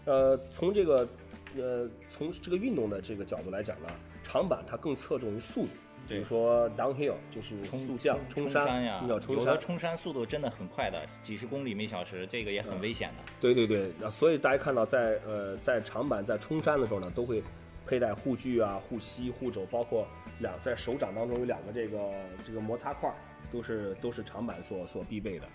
[0.05, 1.07] 呃，从这个，
[1.55, 3.87] 呃，从这个运动的这个角度来讲呢，
[4.23, 5.69] 长板它更侧重于速度，
[6.07, 13.31] 比如说 downhill 就是速降、冲山呀，有的冲山速度真的很快的，几十公里每小时，这个也很危险的。
[13.39, 17.43] 对对对，那所以大家看到在呃在长板在冲山的时候呢，都会
[17.85, 20.07] 佩戴护具啊、护膝、护肘，包括
[20.39, 21.99] 两在手掌当中有两个这个
[22.47, 23.13] 这个摩擦块，
[23.51, 25.47] 都是都是长板所所必备的。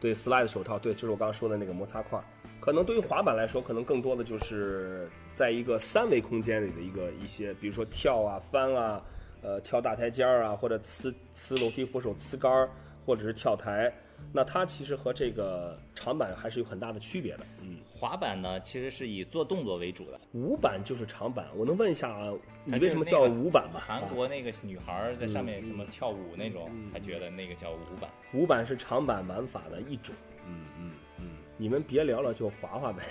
[0.00, 2.22] 对，slide 手套，对，就是我刚刚说的那个摩擦块。
[2.60, 9.02] 可能对于滑板来说，可能更多的就是在一个三维空间里的一个一些，比如说跳啊、翻啊、
[9.42, 12.68] 呃跳大台阶儿啊，或者呲呲楼梯扶手、呲杆儿，
[13.06, 13.92] 或者是跳台。
[14.36, 17.46] 那它其实和这个长板还是有很大的区别的。
[17.60, 20.20] 嗯，滑板呢，其实是以做动作为主的。
[20.32, 22.32] 舞板就是长板，我能问一下啊，
[22.64, 23.78] 你为什么叫就是那个舞板吗？
[23.80, 28.10] 韩啊国那个女孩儿在上面什么跳舞那种，她觉得那个叫舞板。
[28.32, 30.12] 舞板是长板玩法的一种。
[30.48, 33.04] 嗯嗯嗯，你们别聊了，就滑滑呗。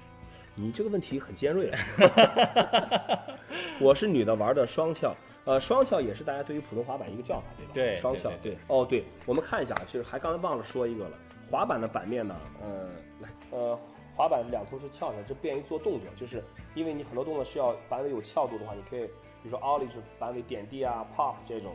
[0.56, 1.78] 你这个问题很尖锐了。
[3.78, 7.72] 我是女的玩的双翘，呃，双翘也是大家对于普通滑板一个叫法，对吧？
[7.74, 8.58] 对双翘，对对。
[8.68, 11.18] 哦，对，我们看一下，就是还刚才忘了说一个了，
[11.50, 12.88] 滑板的板面呢，呃，
[13.20, 13.78] 来，呃，
[14.14, 21.74] 滑板两头是翘的，这便于做动作，就是因为你很多动作是要板尾有翘度的话，你可以，比如说 ollie 是板尾点地啊，pop 这种，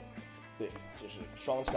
[0.58, 1.74] 对，就是双翘。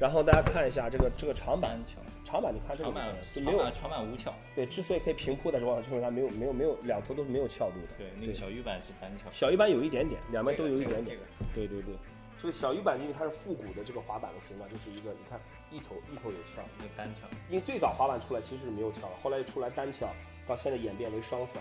[0.00, 4.34] 然后大家看一下这个这个长板单，翘，长板你看这个长板就没有长板长板无翘。
[4.54, 7.88] 对，之所以可以平铺的时候，就是它没有没有没有两头都是没有翘度的。
[7.96, 9.30] 对，那个小鱼板是单翘。
[9.30, 11.18] 小鱼板有一点点，两边都有一这个点点。
[11.54, 11.94] 对对对，
[12.38, 17.26] 这个小鱼板因为它是复古的这个滑板的形状，就是一个你看一头一头有翘，一个单翘。
[17.48, 20.06] 因为最早滑板出来其实是没有翘的，后来出来单翘，
[20.46, 21.54] 到现在演变为双翘，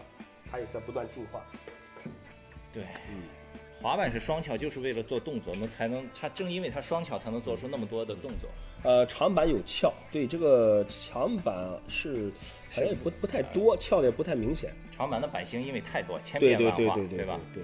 [0.52, 1.42] 它也在不断进化。
[2.74, 3.24] 对，嗯，
[3.82, 8.50] 滑板是双翘，就是为了做动作，能才能它正因为它双翘，才能做出那么多的动作。
[8.88, 11.54] 呃，长板有翘，对这个长板
[11.90, 12.32] 是
[12.72, 14.74] 好像也不不太多，翘的也不太明显。
[14.96, 17.38] 长板的版型因为太多，千对对变万化，对对对吧？
[17.54, 17.64] 对，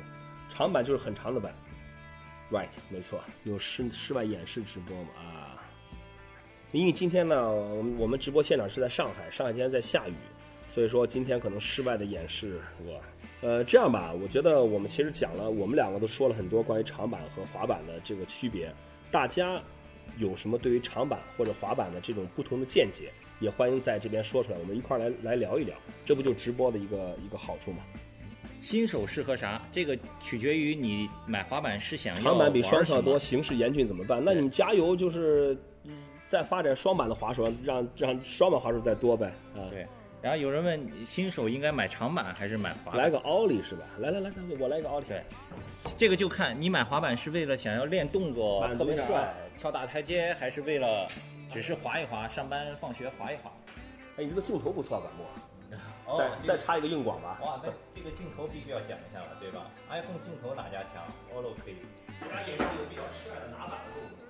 [0.53, 1.55] 长板就是很长的板
[2.51, 5.63] ，right，没错，有室室外演示直播嘛啊。
[6.73, 10.13] 因为今天呢，我们我们直播现场是在上海，上海今天在下雨，
[10.67, 12.99] 所以说今天可能室外的演示我，
[13.39, 18.69] 呃，这样吧，我觉得我们其实讲了，我们两个都说了很多关于长板和滑板的这个区别，
[19.09, 19.57] 大家
[20.17, 27.79] 有什么对于长板或者滑板的这种不同的见解，也欢迎在这边说出来，我们一块儿来来聊一聊，这不就直播的一个一个好处吗。
[28.61, 29.61] 新手适合啥？
[29.71, 34.23] 这个取决于你买滑板是想要长板比双翘多，形势严峻怎么办？
[34.23, 35.91] 那你们加油，就是嗯
[36.25, 39.67] 再发展双板的滑手，让让双板滑手再多呗啊！
[39.69, 39.85] 对。
[40.23, 42.95] 然后有人问新手应该买长板还是买滑板？
[42.95, 43.83] 来个奥利是吧？
[43.99, 45.05] 来来来，我来个奥利。
[45.05, 45.21] 对，
[45.97, 51.05] 这个就看你买滑板是为了想要练动作特别帅，跳大台阶，还是为了
[51.49, 53.51] 只是滑一滑，上班放学滑一滑。
[54.15, 55.25] 哎，你这个镜头不错，管木。
[56.07, 57.37] 哦再再插一个硬广吧。
[57.41, 61.03] 哇，那这个镜头必须要讲一下了，对吧？iPhone 镜头哪家强
[61.35, 61.75] ？OLO 可以。
[62.21, 64.22] 给大家演示一个比较帅的拿板的动作。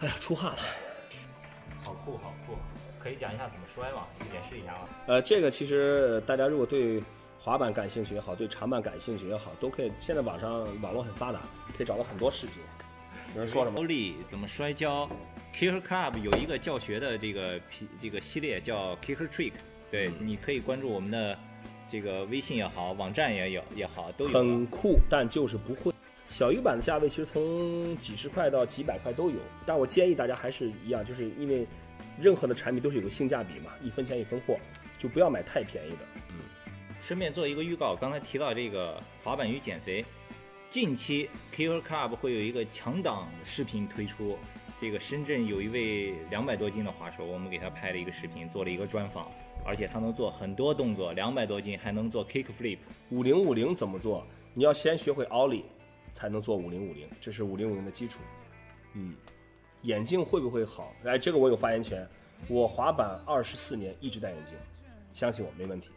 [0.00, 0.58] 哎呀，出汗了。
[1.84, 2.56] 好酷，好酷！
[2.98, 4.06] 可以讲一下怎么摔吗？
[4.32, 4.88] 演示一下吗？
[5.06, 7.02] 呃，这个其实大家如果对
[7.38, 9.92] 滑板感兴趣也好，对长板感兴趣也好，都可以。
[9.98, 11.40] 现在网上网络很发达，
[11.76, 12.56] 可以找到很多视频。
[13.34, 13.86] 有人说什么？
[14.28, 15.08] 怎么摔跤
[15.54, 19.52] ？Kicker Club 有一个教学的这个皮这个系列叫 Kicker Trick，
[19.90, 21.38] 对，嗯你可以关注我们的
[21.88, 24.30] 这个微信也好，网站也有也好，都有。
[24.30, 25.92] 很酷，但就是不会。
[26.30, 31.66] 小鱼版的价位其实从几十块到几百块都有，但我建议大家还是一样，就是因为
[32.20, 34.56] 任何的产品都是有个性价比嘛，一分钱一分货，
[34.96, 35.98] 就不要买太便宜的。
[36.30, 36.36] 嗯
[37.02, 40.04] 顺便做一个预告，刚才提到这个滑板与减肥，
[40.68, 44.38] 近期 Kicker Club 会有一个强档视频推出。
[44.78, 49.30] 这个深圳有一位两百多斤的滑手，我们给他拍了一个视频，做了一个专访，
[49.64, 52.78] 而且他能做很多动作，两百多斤还能做 kick flip。
[53.08, 54.26] 五零五零怎么做？
[54.52, 55.64] 你要先学会奥利，
[56.14, 58.20] 才能做五零五零，这是五零五零的基础。
[58.94, 59.14] 嗯，
[59.82, 60.92] 眼镜会不会好？
[61.04, 62.06] 哎，这个我有发言权。
[62.48, 64.54] 我滑板二十四年一直戴眼镜，
[65.12, 65.90] 相信我没问题。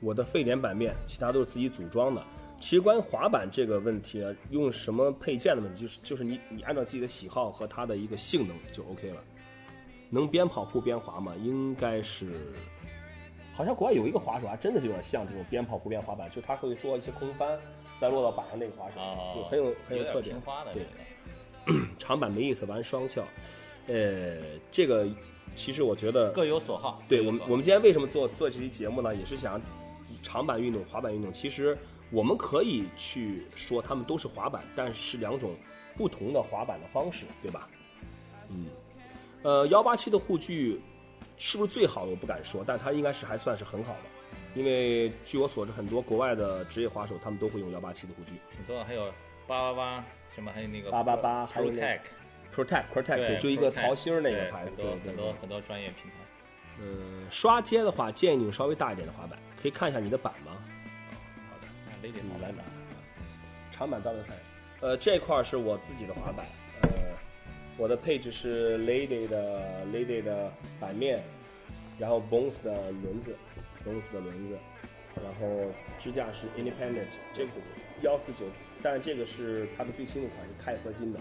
[0.00, 2.22] 我的沸点板面，其他都是自己组装的。
[2.60, 9.22] 其实关于滑板这个问题啊，用什么配件的问题，就是就是你你按照自己的喜好和它的一个性能就 OK 了。
[10.10, 11.34] 能边跑酷边滑吗？
[11.36, 12.52] 应该是，
[13.52, 17.58] 好像国外有一个滑手还真的是有点像这种边跑酷边滑板，就他会做一些空翻，
[17.96, 20.36] 再落到板上那个滑手，哦就很有很有特点
[20.72, 20.84] 对，
[21.98, 23.22] 长板没意思，玩双翘，
[23.86, 24.36] 呃，
[24.70, 25.08] 这个
[25.54, 27.02] 其实我觉得各有所好。
[27.08, 29.14] 对我们，我们今天为什么做做这期节目呢？
[29.14, 29.60] 也是想
[30.22, 31.76] 长板运动、滑板运动，其实
[32.10, 35.50] 我们可以去说他们都是滑板，但是两种
[35.96, 37.68] 不同的滑板的方式，对吧？
[38.50, 38.66] 嗯，
[39.42, 40.80] 呃，幺八七的护具
[41.36, 42.10] 是不是最好的？
[42.10, 49.12] 我不敢说，但它应该是还算是很好的，因为据我所知，很多国外的职业滑手他们都会用幺八七的护具挺多的，还有
[49.46, 51.82] 八八八什么，还有那个八八八还有那
[52.54, 55.00] Protect，，Protect Protect，对，就一个桃心儿那个牌子，很多对。
[55.06, 56.16] 很多很多专业品牌。
[56.80, 60.56] 嗯，刷街的话，建议你用稍微大一点的滑板，可以看一下你的板吗？
[61.50, 62.62] 好的，那 Lady 你来拿。
[63.72, 64.36] 长板大的看，
[64.80, 66.46] 呃，这块儿是我自己的滑板，
[66.82, 66.88] 呃，
[67.76, 71.20] 我的配置是 Lady 的 Lady 的板面，
[71.98, 73.36] 然后 Bones 的轮子
[73.84, 74.58] ，Bones 的轮子，
[75.22, 77.50] 然后支架是 Independent，这个
[78.02, 78.46] 幺四九，
[78.82, 81.20] 但是这个是它的最新的款，是钛合金的。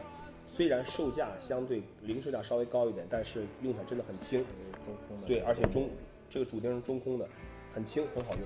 [0.55, 4.45] 虽然售价相对零售价稍微高一点，但是用起来真的很轻。
[4.85, 5.27] 中空的。
[5.27, 5.89] 对，而且中
[6.29, 7.27] 这个主钉是中空的，
[7.73, 8.41] 很轻，很好用。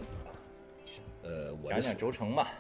[1.24, 2.54] 呃，我讲讲轴承吧。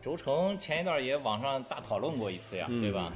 [0.00, 3.12] 轴承前一段也网上大讨论过一次呀，嗯对吧？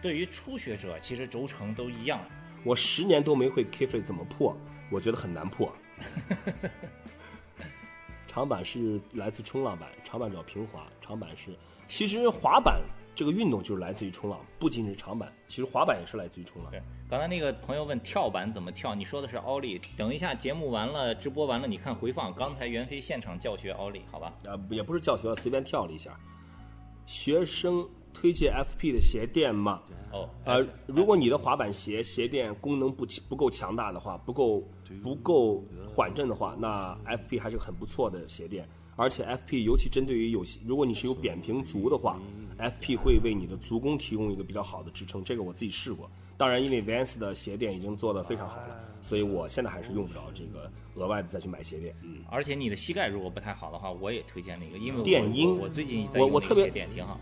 [0.00, 2.20] 对于初学者，其实轴承都一样。
[2.64, 4.56] 我十年都没会 K flip 怎么破，
[4.90, 5.70] 我觉得很难破。
[8.26, 12.82] 长板是来自冲浪板，长板主要平滑，长板是其实滑板
[13.14, 16.70] 这个运动就是来自于冲浪，不仅是长板，其实滑板也是来自于冲浪。
[16.72, 19.80] 对，刚才那个朋友问跳板怎么跳，你说的是奥利。
[19.96, 24.32] 等一下节目完了，直播完了，你看回放，刚才袁飞现场教学奥利，好吧？
[24.44, 26.18] 呃，也不是教学了，随便跳了一下。
[27.06, 29.82] 学生推荐 FP 的鞋垫吗？
[30.12, 34.62] 哦，呃，如果你的滑板鞋鞋垫功能不不够强大的话，不够
[35.02, 38.66] 不够缓震的话，那 FP 还是很不错的鞋垫。
[38.96, 42.16] 而且 FP 尤其针对于有些，如果你是有扁平足的话
[42.60, 45.22] ，FP 会为你的足弓提供一个比较好的支撑。
[45.24, 46.08] 这个我自己试过。
[46.36, 51.92] 当然，因为 Vans 的鞋垫已经做得非常好了，所以我现在还是用不着这个额外的再去买鞋垫。
[52.02, 57.18] 嗯，而且你的膝盖如果不太好的话，我也推荐那个，因为我电音我我最近在用那个我我特别鞋垫挺好。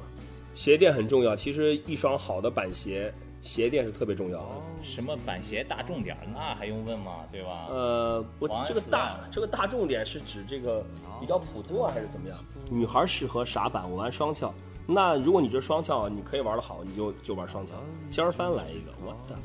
[0.55, 1.35] 鞋垫很重要。
[1.35, 4.47] 其实一双好的板鞋，鞋垫是特别重要的。
[4.83, 7.25] 什么板鞋大重点儿，那还用问吗？
[7.31, 7.67] 对吧？
[7.71, 10.85] 呃，不这个大这个大重点是指这个
[11.21, 12.39] 比较普通啊，还是怎么样？
[12.71, 13.91] 女孩适合啥板？
[13.91, 14.53] 我玩双翘。
[14.87, 17.75] 那如果你觉得双翘你可以玩的好，你就就玩双翘。
[18.11, 19.37] 尖儿翻来一个，我的。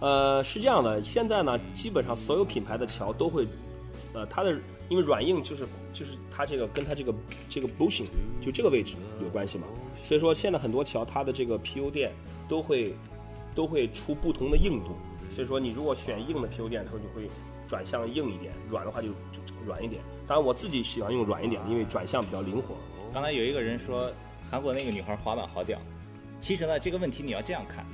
[0.00, 3.46] 呃，是这样的，现在呢，基本上所有品牌的桥都会，
[4.14, 4.56] 呃，它的
[4.90, 7.14] 因为软硬就是就是它这个跟它这个
[7.48, 8.06] 这个 bushing
[8.40, 9.66] 就这个位置有关系嘛，
[10.04, 12.12] 所以说现在很多桥它的这个 PU 垫
[12.48, 12.92] 都会
[13.54, 14.96] 都会出不同的硬度，
[15.30, 17.30] 所以说你如果选硬的 PU 垫，它就会
[17.68, 20.02] 转向硬一点，软的话就就软一点。
[20.26, 22.74] 当然我自己喜欢用软一点的，因为转向比较灵活。
[23.14, 24.10] 刚才有一个人说
[24.50, 25.78] 韩国那个女孩滑板好屌，
[26.40, 27.86] 其实呢这个问题你要这样看，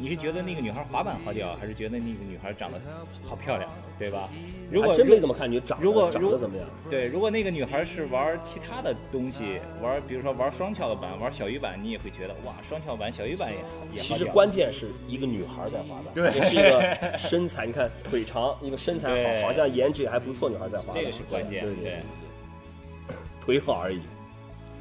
[0.00, 2.80] 你是觉得那个女孩滑板好屌，还是觉得那个女孩长得
[3.22, 4.26] 好漂亮，对吧？
[4.72, 6.66] 如果真没怎么看你长得如果长得怎么样。
[6.88, 13.58] 对，如果那个女孩是玩其他的东西，玩比如说玩双翘的板，玩小鱼板，你也会觉得哇，双翘板、小鱼板也
[13.94, 14.24] 也其实。
[14.24, 24.00] 关键是一个女孩在滑板，对也是一个身材，你看腿长，一个身材好，好像颜值也还不错，女孩在滑板，这个是关键，对对对， 腿好而已。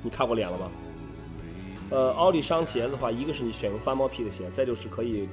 [0.02, 0.72] 你看过脸了吗？
[1.90, 5.28] 呃，奥利商鞋子的话，一个是你选用翻毛皮的鞋，再就是可以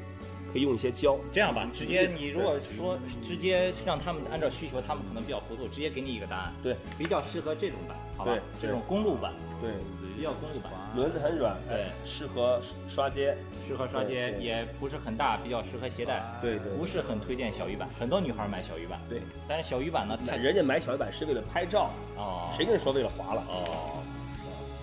[0.53, 1.19] 可以用一些胶。
[1.33, 8.41] 这样吧，直接你如果说直接让他们按照需求，他们可能比较糊涂，直接给你一个答案，对比较适合这种版，好吧对？
[8.61, 9.71] 这种公路版，对，
[10.17, 13.37] 比较公路版，轮子很软，对哎适合刷街。
[13.67, 23.43] 适合刷街，也不是很大，比较适合携带，对对对不是很推荐小鱼板，很多女孩买小鱼板，对，但是小鱼板呢，太人家买小鱼板是为了拍照，哦，谁跟你说为了滑了？
[23.49, 24.01] 哦，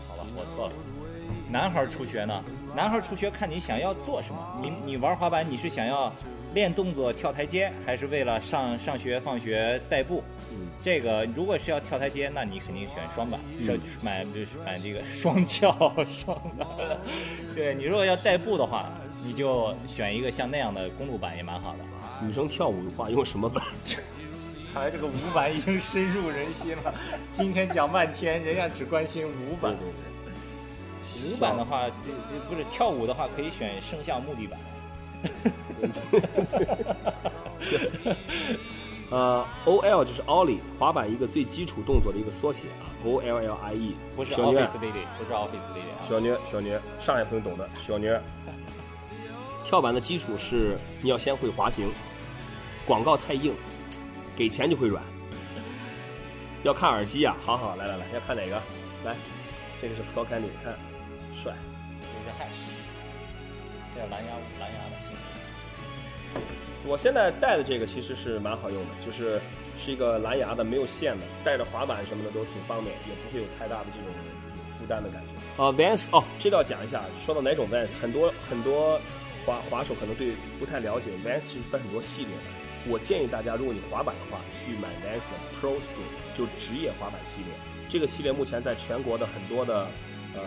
[0.09, 0.73] 好吧，我错了。
[1.53, 2.43] 男孩儿初学呢？
[2.75, 4.59] 男孩儿初学看你想要做什么。
[4.59, 6.11] 你你玩滑板，你是想要
[6.55, 10.23] 练动作跳台阶，还是为了上上学放学代步？
[10.51, 15.71] 嗯，这个如果是要跳台阶，那你肯定选双板，嗯是买就是买这个双翘
[16.11, 16.67] 双板。
[17.53, 18.89] 对你如果要代步的话，
[19.23, 22.25] 你就选一个像那样的公路板也蛮好的。
[22.25, 23.63] 女生跳舞的话用什么板？
[24.73, 26.91] 看来这个舞板已经深入人心了。
[27.31, 30.12] 今天讲半天，人家只关心五对对对。
[31.25, 34.59] 五板的话，这这不是跳舞的话，可以选圣象木地板。
[39.09, 43.95] 呃，O L 就是 Ollie 滑板一个最基础动作的一个缩写啊，O L L I E。
[44.15, 46.01] 不是 Office Lady，不是 Office Lady 啊。
[46.07, 48.19] 小妞，小妞，上海朋友懂的，小妞。
[49.65, 51.91] 跳板的基础是你要先会滑行，
[52.87, 53.53] 广告太硬，
[54.35, 55.03] 给钱就会软。
[56.63, 58.55] 要看耳机啊，好好，来来来，要看哪个？
[59.05, 59.15] 来，
[59.81, 60.73] 这个是 Skull Candy，看，
[61.33, 61.53] 帅。
[62.01, 62.61] 这是 Hash，
[63.93, 65.15] 这叫蓝牙蓝牙的新
[66.85, 69.39] 我现在戴的这个其实是蛮好用的，就是
[69.77, 74.13] 是一个蓝牙的，没有线的，带着滑板什么的都挺方便，也不会有太大的这种
[74.77, 75.63] 负担的感觉。
[75.63, 78.99] 啊、v a n s 哦，这个要讲一下，说到哪种 Vans，很多很多
[79.45, 82.43] 滑滑手可能对不太了解，Vans 是分很多系列的。
[82.85, 86.03] 我建议大家，如果你滑板的话，去买 Vans 的 Pro Skin，
[86.35, 87.53] 就职业滑板系列。
[87.87, 89.87] 这个系列目前在全国的很多的
[90.35, 90.41] 呃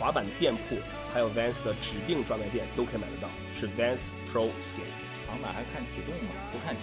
[0.00, 0.78] 滑板店铺，
[1.12, 4.96] 还有 Vans 的指定专卖店都可以买得到，是 Vans Pro Skate。
[5.28, 6.32] 长板还看体重吗？
[6.50, 6.80] 不看体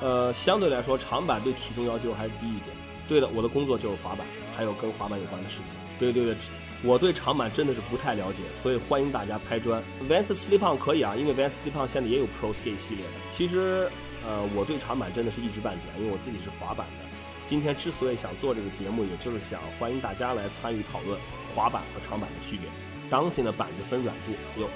[0.00, 0.08] 重。
[0.08, 2.74] 呃，相对来说，长板对体重要求还是低一点。
[3.08, 4.24] 对的，我的工作就是滑板，
[4.56, 5.74] 还有跟滑板有关的事情。
[5.98, 6.36] 对对对，
[6.84, 9.82] 我对长板真的是不太了解，所以欢迎大家拍砖。
[10.08, 13.10] Vans Slip-on 可以啊，因为 Vans Slip-on 现在也有 Pro Skate 系列的。
[13.28, 13.90] 其实，
[14.24, 17.04] 呃，我对长板真的是一知半解，因为我自己是滑板的。
[17.44, 21.18] 今天之所以想做这个节目，也就是想欢迎大家来参与讨论
[21.54, 22.68] 滑板和长板的区别。
[23.08, 24.68] 当前的板子分软度，哟，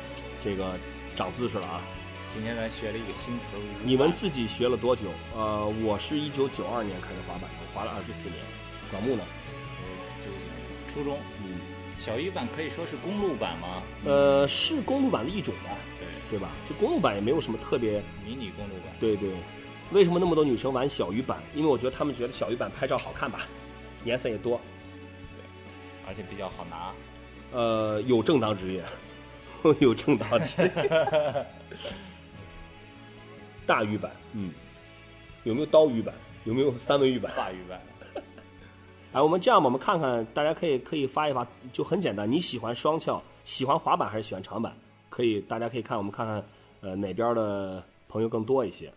[0.43, 0.75] 这个
[1.15, 1.81] 长姿势了啊！
[2.35, 3.61] 今天咱学了一个新词儿。
[3.85, 5.05] 你们自己学了多久？
[5.37, 8.39] 呃，我是一九九二年开始滑板的，滑了二十四年。
[8.91, 9.23] 管木呢？
[10.93, 11.17] 初中。
[11.45, 11.61] 嗯，
[12.05, 13.83] 小鱼板可以说是公路板吗？
[14.05, 15.71] 呃，是公路板的一种吧，
[16.01, 16.51] 对，对吧？
[16.69, 18.03] 就公路板也没有什么特别。
[18.27, 18.93] 迷你公路板。
[18.99, 19.31] 对对，
[19.93, 21.41] 为什么那么多女生玩小鱼板？
[21.55, 23.47] 因为我觉得她们觉得小鱼板拍照好看吧，
[24.05, 24.61] 颜色也多，
[26.07, 26.93] 而且比较好拿。
[27.53, 28.83] 呃，有正当职业，
[29.81, 31.47] 有正当职业。
[33.67, 34.53] 大鱼板，嗯，
[35.45, 36.15] 有没有刀鱼板？
[36.45, 37.33] 有没有三文鱼板？
[37.37, 37.81] 大鱼板。
[39.13, 42.31] 哎，我们这样吧，我们看看，大家可以可以发一发，就很简单。
[42.31, 44.77] 你喜欢双翘，喜欢滑板还是喜欢长板？
[45.09, 46.45] 可以，大家可以看，我们看看，
[46.81, 48.93] 呃，哪边的朋友更多一些？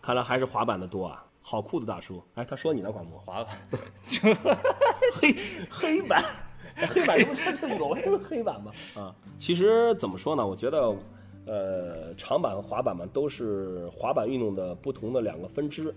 [0.00, 1.24] 看来还是滑板的多啊！
[1.42, 3.58] 好酷的大叔，哎，他说你呢，广播滑板，
[5.12, 5.36] 黑
[5.70, 6.24] 黑板，
[6.86, 8.72] 黑板这不是这有这个黑板吗？
[8.94, 10.46] 啊，其实怎么说呢？
[10.46, 10.94] 我觉得，
[11.46, 15.94] 呃，长板和滑板嘛，都是滑板运动的不同的两个分支。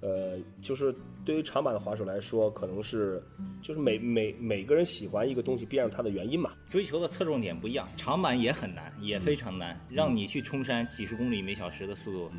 [0.00, 0.92] 呃，就是
[1.24, 3.22] 对于长板的滑手来说，可能是
[3.62, 6.50] 就是每每每个人喜欢一个东西，必然有它的原因嘛。
[6.68, 12.30] 追求的侧重点不一样，长板也很难，也非常难，让你去冲山几十公里每小时的速度，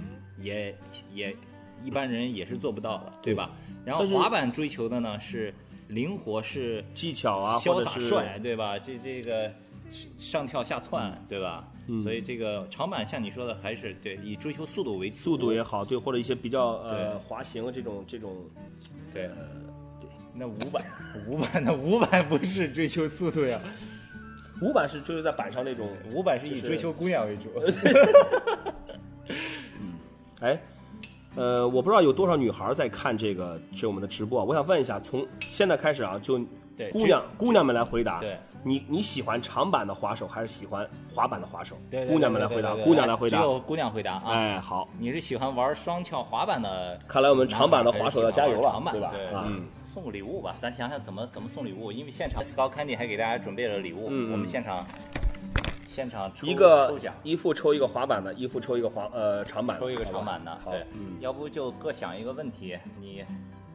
[0.42, 0.76] 也
[1.14, 1.34] 也
[1.86, 3.52] 一般人也是做不到的，对吧？
[3.86, 5.54] 然后滑板追求的呢是
[5.94, 8.78] 灵活，是技巧啊，潇洒帅，对吧？
[8.80, 9.52] 这这个
[10.18, 11.68] 上跳下窜，对吧？
[12.02, 18.36] 所以这个长板像你说的，还是对以追求速度为主，速度也好，对，或者一些比较呃滑行这种这种，
[19.14, 20.10] 对，对。
[20.34, 20.84] 那五板，
[21.28, 23.60] 五板那五板不是追求速度呀，
[24.62, 27.52] 五板是追求在板上那种，五板是以追求姑娘为主。
[29.80, 29.94] 嗯，
[30.42, 30.60] 哎，
[31.36, 36.40] 呃，我不知道有多少女孩在看这个这我们的直播，我想问一下，从现在开始啊，就
[36.92, 38.20] 姑娘姑娘们来回答。
[38.20, 38.38] 对。
[38.66, 41.76] 你你喜欢长板的滑手还是喜欢滑板的滑手？
[41.92, 44.24] 对，姑娘们来回答，姑娘来回答，只有姑娘回答啊！
[44.28, 46.98] 哎，好，你是喜欢玩双翘滑板的？
[47.06, 49.12] 看来我们长板的滑手要加油了，对吧？
[49.46, 54.78] 嗯，送个礼物吧，咱想想怎么怎么送礼物，因为现场 Scout Candy 还给大家准备了礼物，我们现场
[55.94, 60.88] 现场一个抽奖，一副抽一个滑板的，一副抽一个滑呃长板，抽一个长板的，对，
[61.20, 63.24] 要不就各想一个问题，你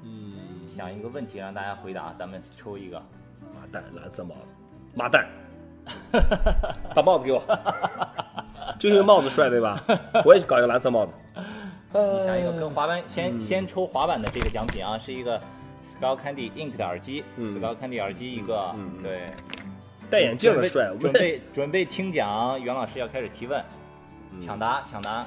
[0.03, 2.99] 嗯想一个问题让大家回答，咱们抽一个
[3.55, 4.41] 麻蛋蓝色帽子，
[4.97, 5.29] 麻蛋。
[6.93, 7.41] 把帽子给我，
[8.81, 9.81] 就因为帽子帅对吧？
[10.25, 11.15] 我也搞一个蓝色帽子。
[11.95, 15.41] 你想一个跟滑板，先先抽滑板的这个奖品啊，是一个
[15.87, 19.31] Skull Candy Ink 的耳机，Skull Candy 耳机一个，对。
[20.11, 23.63] 戴眼镜的帅，准备准备听讲，袁老师要开始提问，
[24.41, 25.25] 抢答抢答。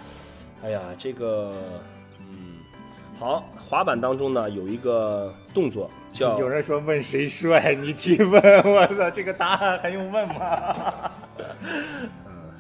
[0.64, 1.54] 哎呀，这个，
[2.20, 2.60] 嗯，
[3.20, 6.40] 好，滑板当中呢有一个动作叫。
[6.40, 10.76] 有人说问谁帅，你提问，我操，这个答案还用问吗？
[12.26, 12.52] 嗯，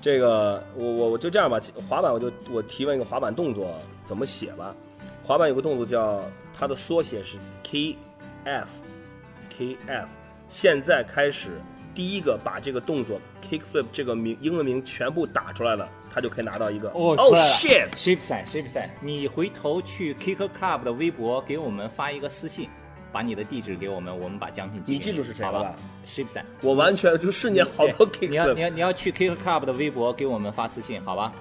[0.00, 3.74] 这个我我我就这样吧，滑板我就我提问一个滑板动作
[4.04, 4.74] 怎么写吧。
[5.22, 6.22] 滑板有个动作叫
[6.58, 7.96] 它的缩写是 K
[8.44, 10.08] F，K F。
[10.48, 11.60] 现在开始，
[11.94, 22.68] 第一个把这个动作 Kickflip 这个名英文名全部打出来了，他就可以拿到一个哦哦赛 ship 赛，你回头去 Kick Club 的微博给我们发一个私信。
[23.12, 24.98] 把你的地址给我们，我们把奖品寄给。
[24.98, 28.26] 你记住是谁了吧？Ship 赛，我完全就瞬间好多 K。
[28.26, 31.32] 你要你要你要去 K Club 的微博给我们发私信，好吧？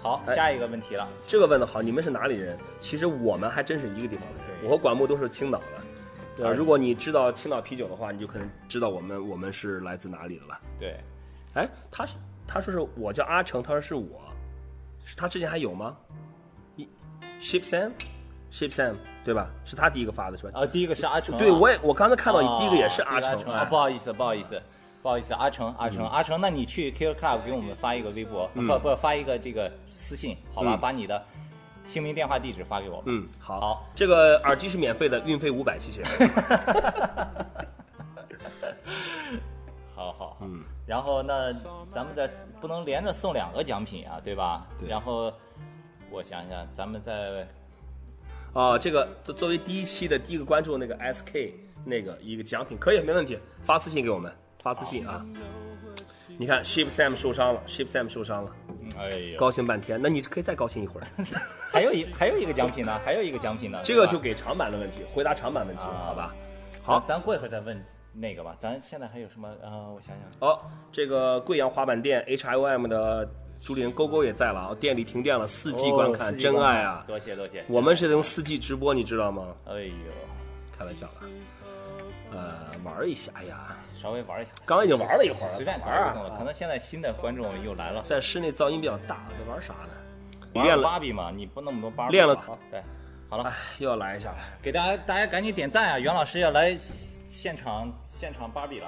[0.00, 1.08] 好，下一个问题了。
[1.26, 2.56] 这个问的好，你们是哪里人？
[2.78, 4.56] 其实我们还真是一个地方的人。
[4.62, 5.82] 我和管木都是青岛的。
[6.40, 10.58] 呃，如果你知道青岛啤酒的话，你就可能知道我们我们是来自哪里的了。
[10.78, 10.96] 对。
[11.54, 12.16] 哎，他是
[12.46, 14.20] 他说是我叫阿成，他说是我，
[15.16, 15.96] 他之前还有吗？
[16.76, 16.88] 一
[17.40, 17.90] Ship Sam。
[18.50, 19.50] Ship Sam 对吧？
[19.64, 20.60] 是他第一个发的是吧？
[20.60, 21.36] 啊，第一个是阿成。
[21.36, 23.52] 对，我也我刚才看到你第一个也是阿成。
[23.52, 24.62] 啊，不好意思，不好意思，
[25.02, 30.78] 不好意思，阿成，阿成，阿成，那你去 Kill Club 给我们发一个微博，不不发一个这个私信，好吧？
[30.78, 31.22] 把你的
[31.88, 33.02] 姓名、电话、地址发给我。
[33.06, 33.58] 嗯，好。
[33.58, 36.04] 好，这个耳机是免费的，运费五百，谢谢。
[39.94, 40.62] 好好，嗯。
[40.86, 41.52] 然后那
[41.90, 42.28] 咱们再
[42.60, 44.66] 不能连着送两个奖品啊，对吧？
[44.78, 44.88] 对。
[44.88, 45.32] 然后
[46.10, 47.46] 我想想，咱们再。
[48.52, 51.52] 啊，这个作为第一期的第一个关注那个 SK
[51.84, 54.32] 那个一个奖品可以没问题，发私信给我们，
[54.62, 55.24] 发私信啊。
[56.36, 58.50] 你看 Ship Sam 受伤了，Ship Sam 受伤了，
[58.96, 60.00] 哎呀，高兴半天。
[60.00, 61.06] 那你可以再高兴一会儿。
[61.70, 63.80] 还有一还有一个奖品呢，还有一个奖品呢。
[63.84, 66.34] 这个就给长板的问题，回答长板问题，好吧？
[66.82, 67.78] 好咱过一会儿再问
[68.12, 68.56] 那个吧。
[68.58, 69.48] 咱现在还有什么？
[69.62, 70.58] 呃，我想想，哦，
[70.90, 73.28] 这个贵阳滑板店 HIOM 的
[73.60, 77.04] 主理人勾勾也在了啊，店里停电了，四 G 观看，哦真爱啊！
[77.06, 77.62] 多谢多谢。
[77.68, 79.48] 我们是用四 G 直播，你知道吗？
[79.66, 79.92] 哎呦，
[80.78, 81.12] 开玩笑了，
[82.32, 85.90] 呃，玩一下，哎呀，稍微玩一下，刚刚已经玩了一会儿了，随便玩。
[85.90, 88.04] 啊可能现在新的观众又来了。
[88.06, 89.90] 在室内噪音比较大，在玩啥呢？
[90.54, 92.12] 玩练了，芭比嘛，你不那么多芭比。
[92.12, 92.82] 练了好，对，
[93.28, 94.36] 好了哎，，又要来一下了。
[94.62, 95.98] 给大家大家赶紧点赞啊！
[95.98, 96.76] 袁老师要来
[97.28, 98.86] 现场现场芭比了。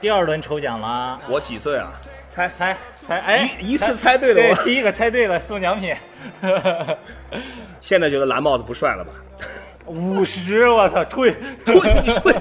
[0.00, 1.92] 第二轮抽奖啦，我几岁啊？
[2.30, 5.94] 猜猜猜，哎，一一次猜对了对我第一个猜对了送奖品，
[7.82, 9.12] 现在觉得蓝帽子不帅了吧？
[9.84, 11.34] 五十，我操，退
[11.66, 12.32] 退你退！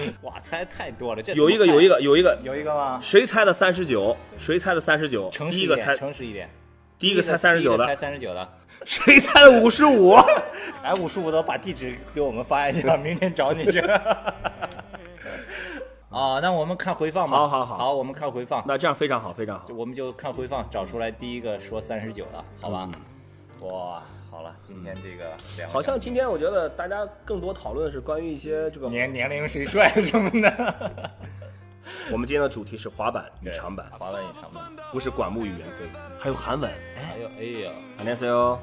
[0.22, 2.98] 哇，猜太多了，这有一个，有一个，有一个，有一个吗？
[3.02, 4.16] 谁猜的三十九？
[4.38, 5.30] 谁猜的三十九？
[5.30, 6.50] 诚实一点，第一个猜，诚实一点。
[6.98, 8.48] 第一个猜三十九的猜，三十九的，
[8.84, 10.14] 谁猜的五十五？
[10.82, 13.80] 哎，五十五的把地址给我们发一下， 明天找你去。
[16.10, 17.36] 啊，那我们看回放吧。
[17.36, 18.62] 好好好好，我们看回放。
[18.66, 19.66] 那这样非常好，非常好。
[19.74, 22.88] 我们就看回放，找出来第一个说三十九的，好吧？
[23.60, 24.02] 嗯哇，
[24.33, 31.11] 好了，今天这个两个好像今天我觉得大家更多讨论的是关于一些这个，年年龄谁帅 什么的。
[32.11, 34.63] 我们今天的主题是滑板与对长板，滑板与长板。
[34.91, 35.85] 不是管木与猿飞，
[36.19, 36.71] 还有韩文。
[36.95, 38.57] 还有，哎呦， 안녕하세요，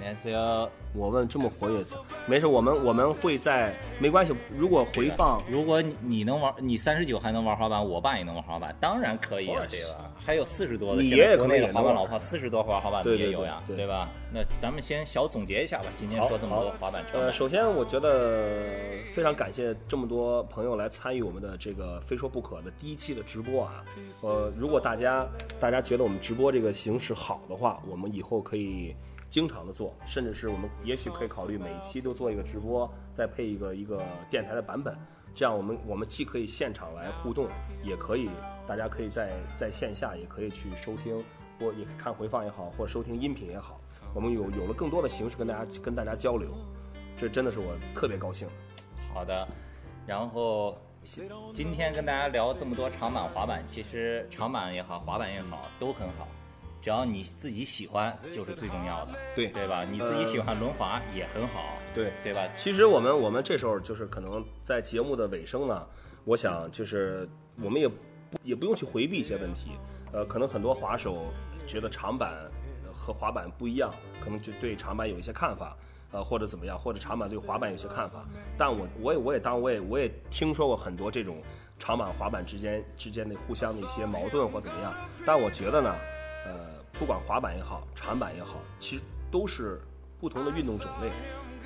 [0.00, 0.68] 안녕하세요。
[0.94, 1.84] 我问这么活跃，
[2.26, 10.12] 没事，我们我们会在没关系，如果回放如果你你能玩，你三十九还能玩滑板，我爸也能玩滑板，当然可以啊， Of course 对吧？
[10.16, 14.08] 还有四十多的，你现在爷爷可能国内的也能玩滑板老炮，四十多玩滑板的对对也有呀，对对吧？
[14.32, 17.32] 那咱们先小总结一下吧，今天好说这么多好滑板、长呃，板。
[17.32, 18.68] 首先我觉得
[19.14, 23.84] 非常感谢这么多朋友来参与我们的这个非说不可的第一期的直播啊。
[24.22, 25.26] 呃，如果大家
[25.60, 28.94] 大家觉得我们直播这个形式好的话，我们以后可以
[29.31, 34.93] 经常的做，甚至是我们也许可以考虑每一期都做一个直播，再配一个一个电台的版本。
[35.33, 37.47] 这样我们我们既可以现场来互动，
[37.81, 38.29] 也可以
[38.67, 41.23] 大家可以在在线下也可以去收听
[41.57, 43.79] 或也看回放也好，或收听音频也好。
[44.13, 46.49] 我们有有了更多的形式跟大家跟大家交流，
[47.17, 48.45] 这真的是我特别高兴。
[49.13, 49.47] 好的，
[50.05, 50.77] 然后
[51.53, 56.27] 今天跟大家聊这么多长板、滑板，其实长板也好，滑板也好，都很好，
[56.81, 59.83] 只要你自己喜欢，就是最重要的，对对吧？
[59.83, 62.41] 你自己喜欢轮滑也很好，对对吧？
[62.57, 65.85] 其实我们我们这时候就是可能在节目的尾声呢，
[66.25, 67.29] 我想就是
[67.61, 67.95] 我们也不
[68.43, 69.71] 也不用去回避一些问题，
[70.11, 71.25] 呃，可能很多滑手
[71.67, 72.31] 觉得长板
[72.83, 75.77] 呃和滑板不一样，可能就对长板有一些看法。
[76.13, 78.25] 呃，或者怎么样，或者长板对滑板有些看法，
[78.57, 81.41] 但我我也我也当我也我也听说过很多这种
[81.79, 84.93] 长板滑板之间之间的互相的一些矛盾或怎么样，
[85.25, 85.95] 但我觉得呢，
[86.45, 86.53] 呃，
[86.93, 89.79] 不管滑板也好，长板也好，其实都是
[90.19, 91.09] 不同的运动种类。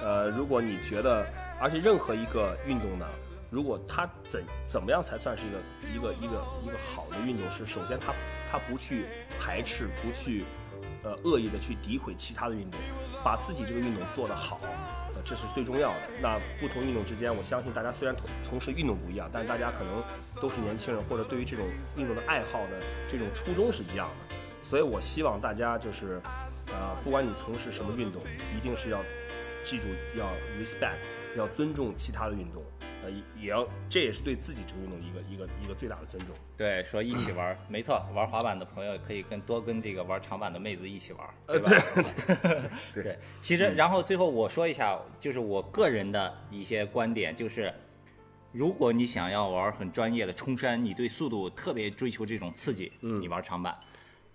[0.04, 1.26] 呃，如果你觉得，
[1.60, 3.06] 而且任何一个运动呢，
[3.50, 5.58] 如果它怎怎么样才算是一个
[5.94, 7.50] 一个一个一个好的运动？
[7.52, 8.14] 是首先它
[8.52, 9.06] 它不去
[9.40, 10.44] 排斥，不去
[11.04, 12.78] 呃恶意的去诋毁其他的运动，
[13.24, 14.60] 把自己这个运动做得好，
[15.14, 16.02] 呃，这是最重要的。
[16.22, 20.04] 那不同运动之间，我相信大家虽然同从事运动不一样，但是大家可能
[20.42, 21.66] 都是年轻人，或者对于这种
[21.96, 24.36] 运动的爱好的这种初衷是一样的。
[24.66, 26.20] 所以我希望大家就是，
[26.68, 28.20] 呃，不管你从事什么运动，
[28.58, 29.00] 一定是要
[29.64, 29.88] 记住
[30.18, 30.26] 要
[30.60, 30.98] respect，
[31.38, 32.64] 要尊重其他的运动，
[33.04, 36.36] 呃，也要这也是对自己这个运动一个一个一个最大的尊重。
[36.58, 41.72] 对，说一起玩儿， 没错，玩滑板的朋友可以跟多跟这个玩长板的妹子一起玩儿，对吧？
[42.92, 47.72] 对， 其实然后最后我说一下，就是我个人的一些观点，就是
[48.52, 53.74] 如果你想要玩很专业的冲山，你对速度特别追求这种刺激，嗯你玩长板；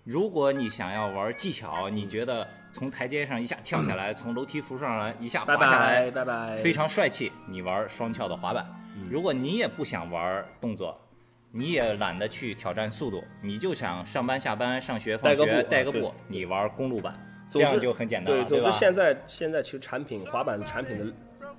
[0.04, 6.56] 如果你想要玩技巧，你觉得从台阶上一下跳下来，从楼梯扶上来一下滑下来，拜拜。
[6.56, 8.66] 拜，非常帅气，你玩双翘的滑板。
[9.08, 10.98] 如果你也不想玩动作，
[11.52, 17.14] 你也懒得去挑战速度，你就想上班下班、上学放带个学带个步，你玩公路板，
[17.50, 18.46] 这样就很简单？
[18.46, 21.06] 总之现在现在其实产品滑板产品的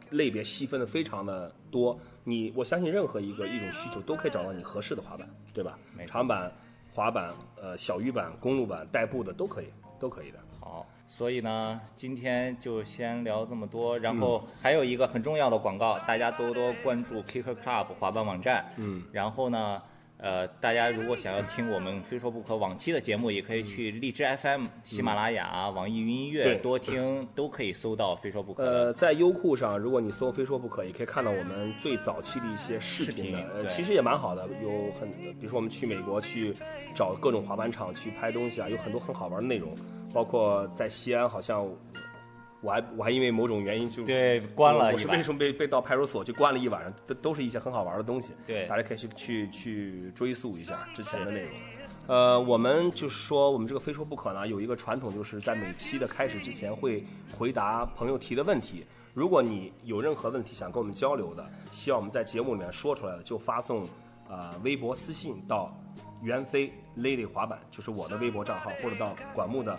[0.09, 5.77] 类别细分的非常的多，你我相信任何一个一种需求都可以找到你合适的滑板，对吧？
[6.07, 6.51] 长板、
[6.93, 7.29] 滑板、
[7.61, 9.67] 呃小鱼板、公路板、代步的都可以，
[9.99, 10.37] 都可以的。
[10.59, 13.97] 好，所以呢，今天就先聊这么多。
[13.97, 18.65] 然后还有一个很重要的广告，大家多多关注 Kicker Club 滑板网站。
[18.77, 19.81] 嗯，然后呢，
[20.21, 28.63] 呃，大家如果想要听我们非说不可往期的节目，也可以去荔枝 FM、喜马拉雅、网易云音乐对多听，都可以搜到非说不可。
[28.63, 36.53] 呃，在优酷上，如果你搜“非说不可”，也可以看到我们最早期的一些视频的，呃，其实也蛮好的，有很，比如说我们去美国去
[36.95, 39.73] 找各种滑板场去拍东西啊，有很多很好玩的内容，
[40.13, 41.67] 包括在西安好像
[42.61, 46.93] 我还我还因为某种原因就对关了我是一晚为什么被被到派出所去关了一晚上？
[47.07, 48.33] 都都是一些很好玩的东西。
[48.45, 51.51] 对大家可以去去去追溯一下之前的内容。
[52.07, 57.03] 呃，我们就是说，我们这个非说不可呢，有一个传统，就是在每期的开始之前会
[57.37, 58.85] 回答朋友提的问题。
[59.13, 63.83] 如果你有任何问题想跟我们交流的，希望我们在节目里面说出来的，就发送
[64.29, 65.75] 呃微博私信到
[66.21, 69.77] 袁飞 Lady 滑板，就是我的微博账号，或者到管木的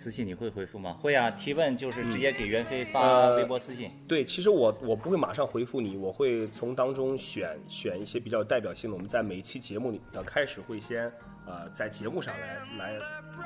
[0.00, 0.96] 私信你会回复吗？
[0.98, 3.90] 会啊，提问就是直接给袁飞发呃微博私信。
[4.08, 8.96] 对，其实我我不会马上回复你，我会从当中选选一些比较有代表性的。
[8.96, 11.04] 我们在每一期节目里的开始会先
[11.46, 12.98] 呃在节目上来来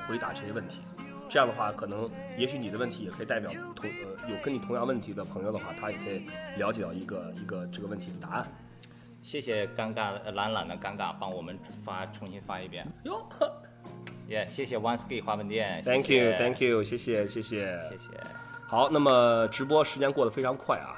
[0.06, 0.78] 回答这些问题。
[1.28, 6.22] 这样的话，可能也许你的问题也可以代表同呃有跟你同样问题的朋友的话，他也可以
[6.56, 8.46] 了解到一个一个这个问题的答案。
[9.22, 12.86] 谢谢尴尬呃懒懒的尴尬，帮我们发重新发一遍。
[13.06, 13.20] 哟
[14.28, 17.78] 耶、谢谢 One Ski 滑板店，Thank 谢谢 you，Thank you，谢谢谢谢。
[17.90, 18.20] 谢谢。
[18.66, 20.96] 好，那么直播时间过得非常快啊，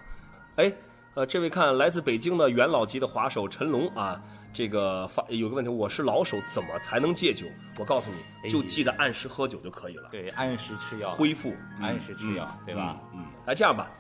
[0.57, 0.73] 哎，
[1.15, 4.23] 呃，这位看来自北京的元老级的滑手陈龙啊，
[4.53, 7.47] 这个发有个问题，我是老手，怎么才能戒酒？
[7.79, 8.11] 我告诉
[8.43, 13.01] 你，就记得按时喝酒就可以了，对，按时吃药，恢复，按时吃药，对吧？
[13.13, 13.91] 嗯，来这样吧，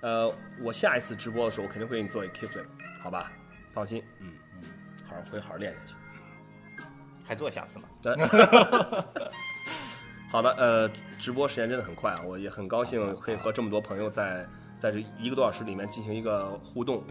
[0.00, 0.32] 呃，
[0.62, 2.64] 我下一次直播的时候，我肯定会给你做一个 flip，
[3.02, 3.32] 好吧？
[3.74, 4.62] 放心，嗯嗯，
[5.06, 5.94] 好好会好好练下去。
[7.26, 7.88] 还做下次吗？
[8.02, 8.14] 对，
[10.30, 14.46] 好的，呃，直播时间真的很快啊，我也很高兴可以和这么多朋友在
[14.78, 17.02] 在这一个多小时里面进行一个互动，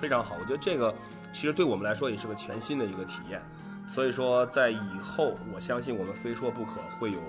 [0.00, 0.36] 非常好。
[0.40, 0.94] 我觉得这个
[1.32, 3.42] 其实对我们来说也是个全新的一个体验，
[3.88, 7.20] 所以说在以后，我相信我们非说不可会有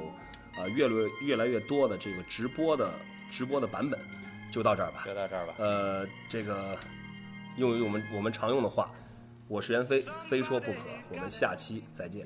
[0.57, 2.91] 呃越来越越来越多的这个直播的
[3.29, 3.99] 直播的版本，
[4.51, 5.03] 就到这儿吧。
[5.05, 5.53] 就到这儿吧。
[5.57, 6.77] 呃，这个
[7.57, 8.91] 用我们我们常用的话，
[9.49, 10.77] 我是袁飞，非说不可，
[11.09, 12.23] 我们下期再见，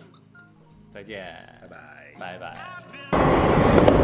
[0.94, 1.26] 再见，
[1.62, 2.14] 拜拜。
[2.20, 4.03] 拜拜。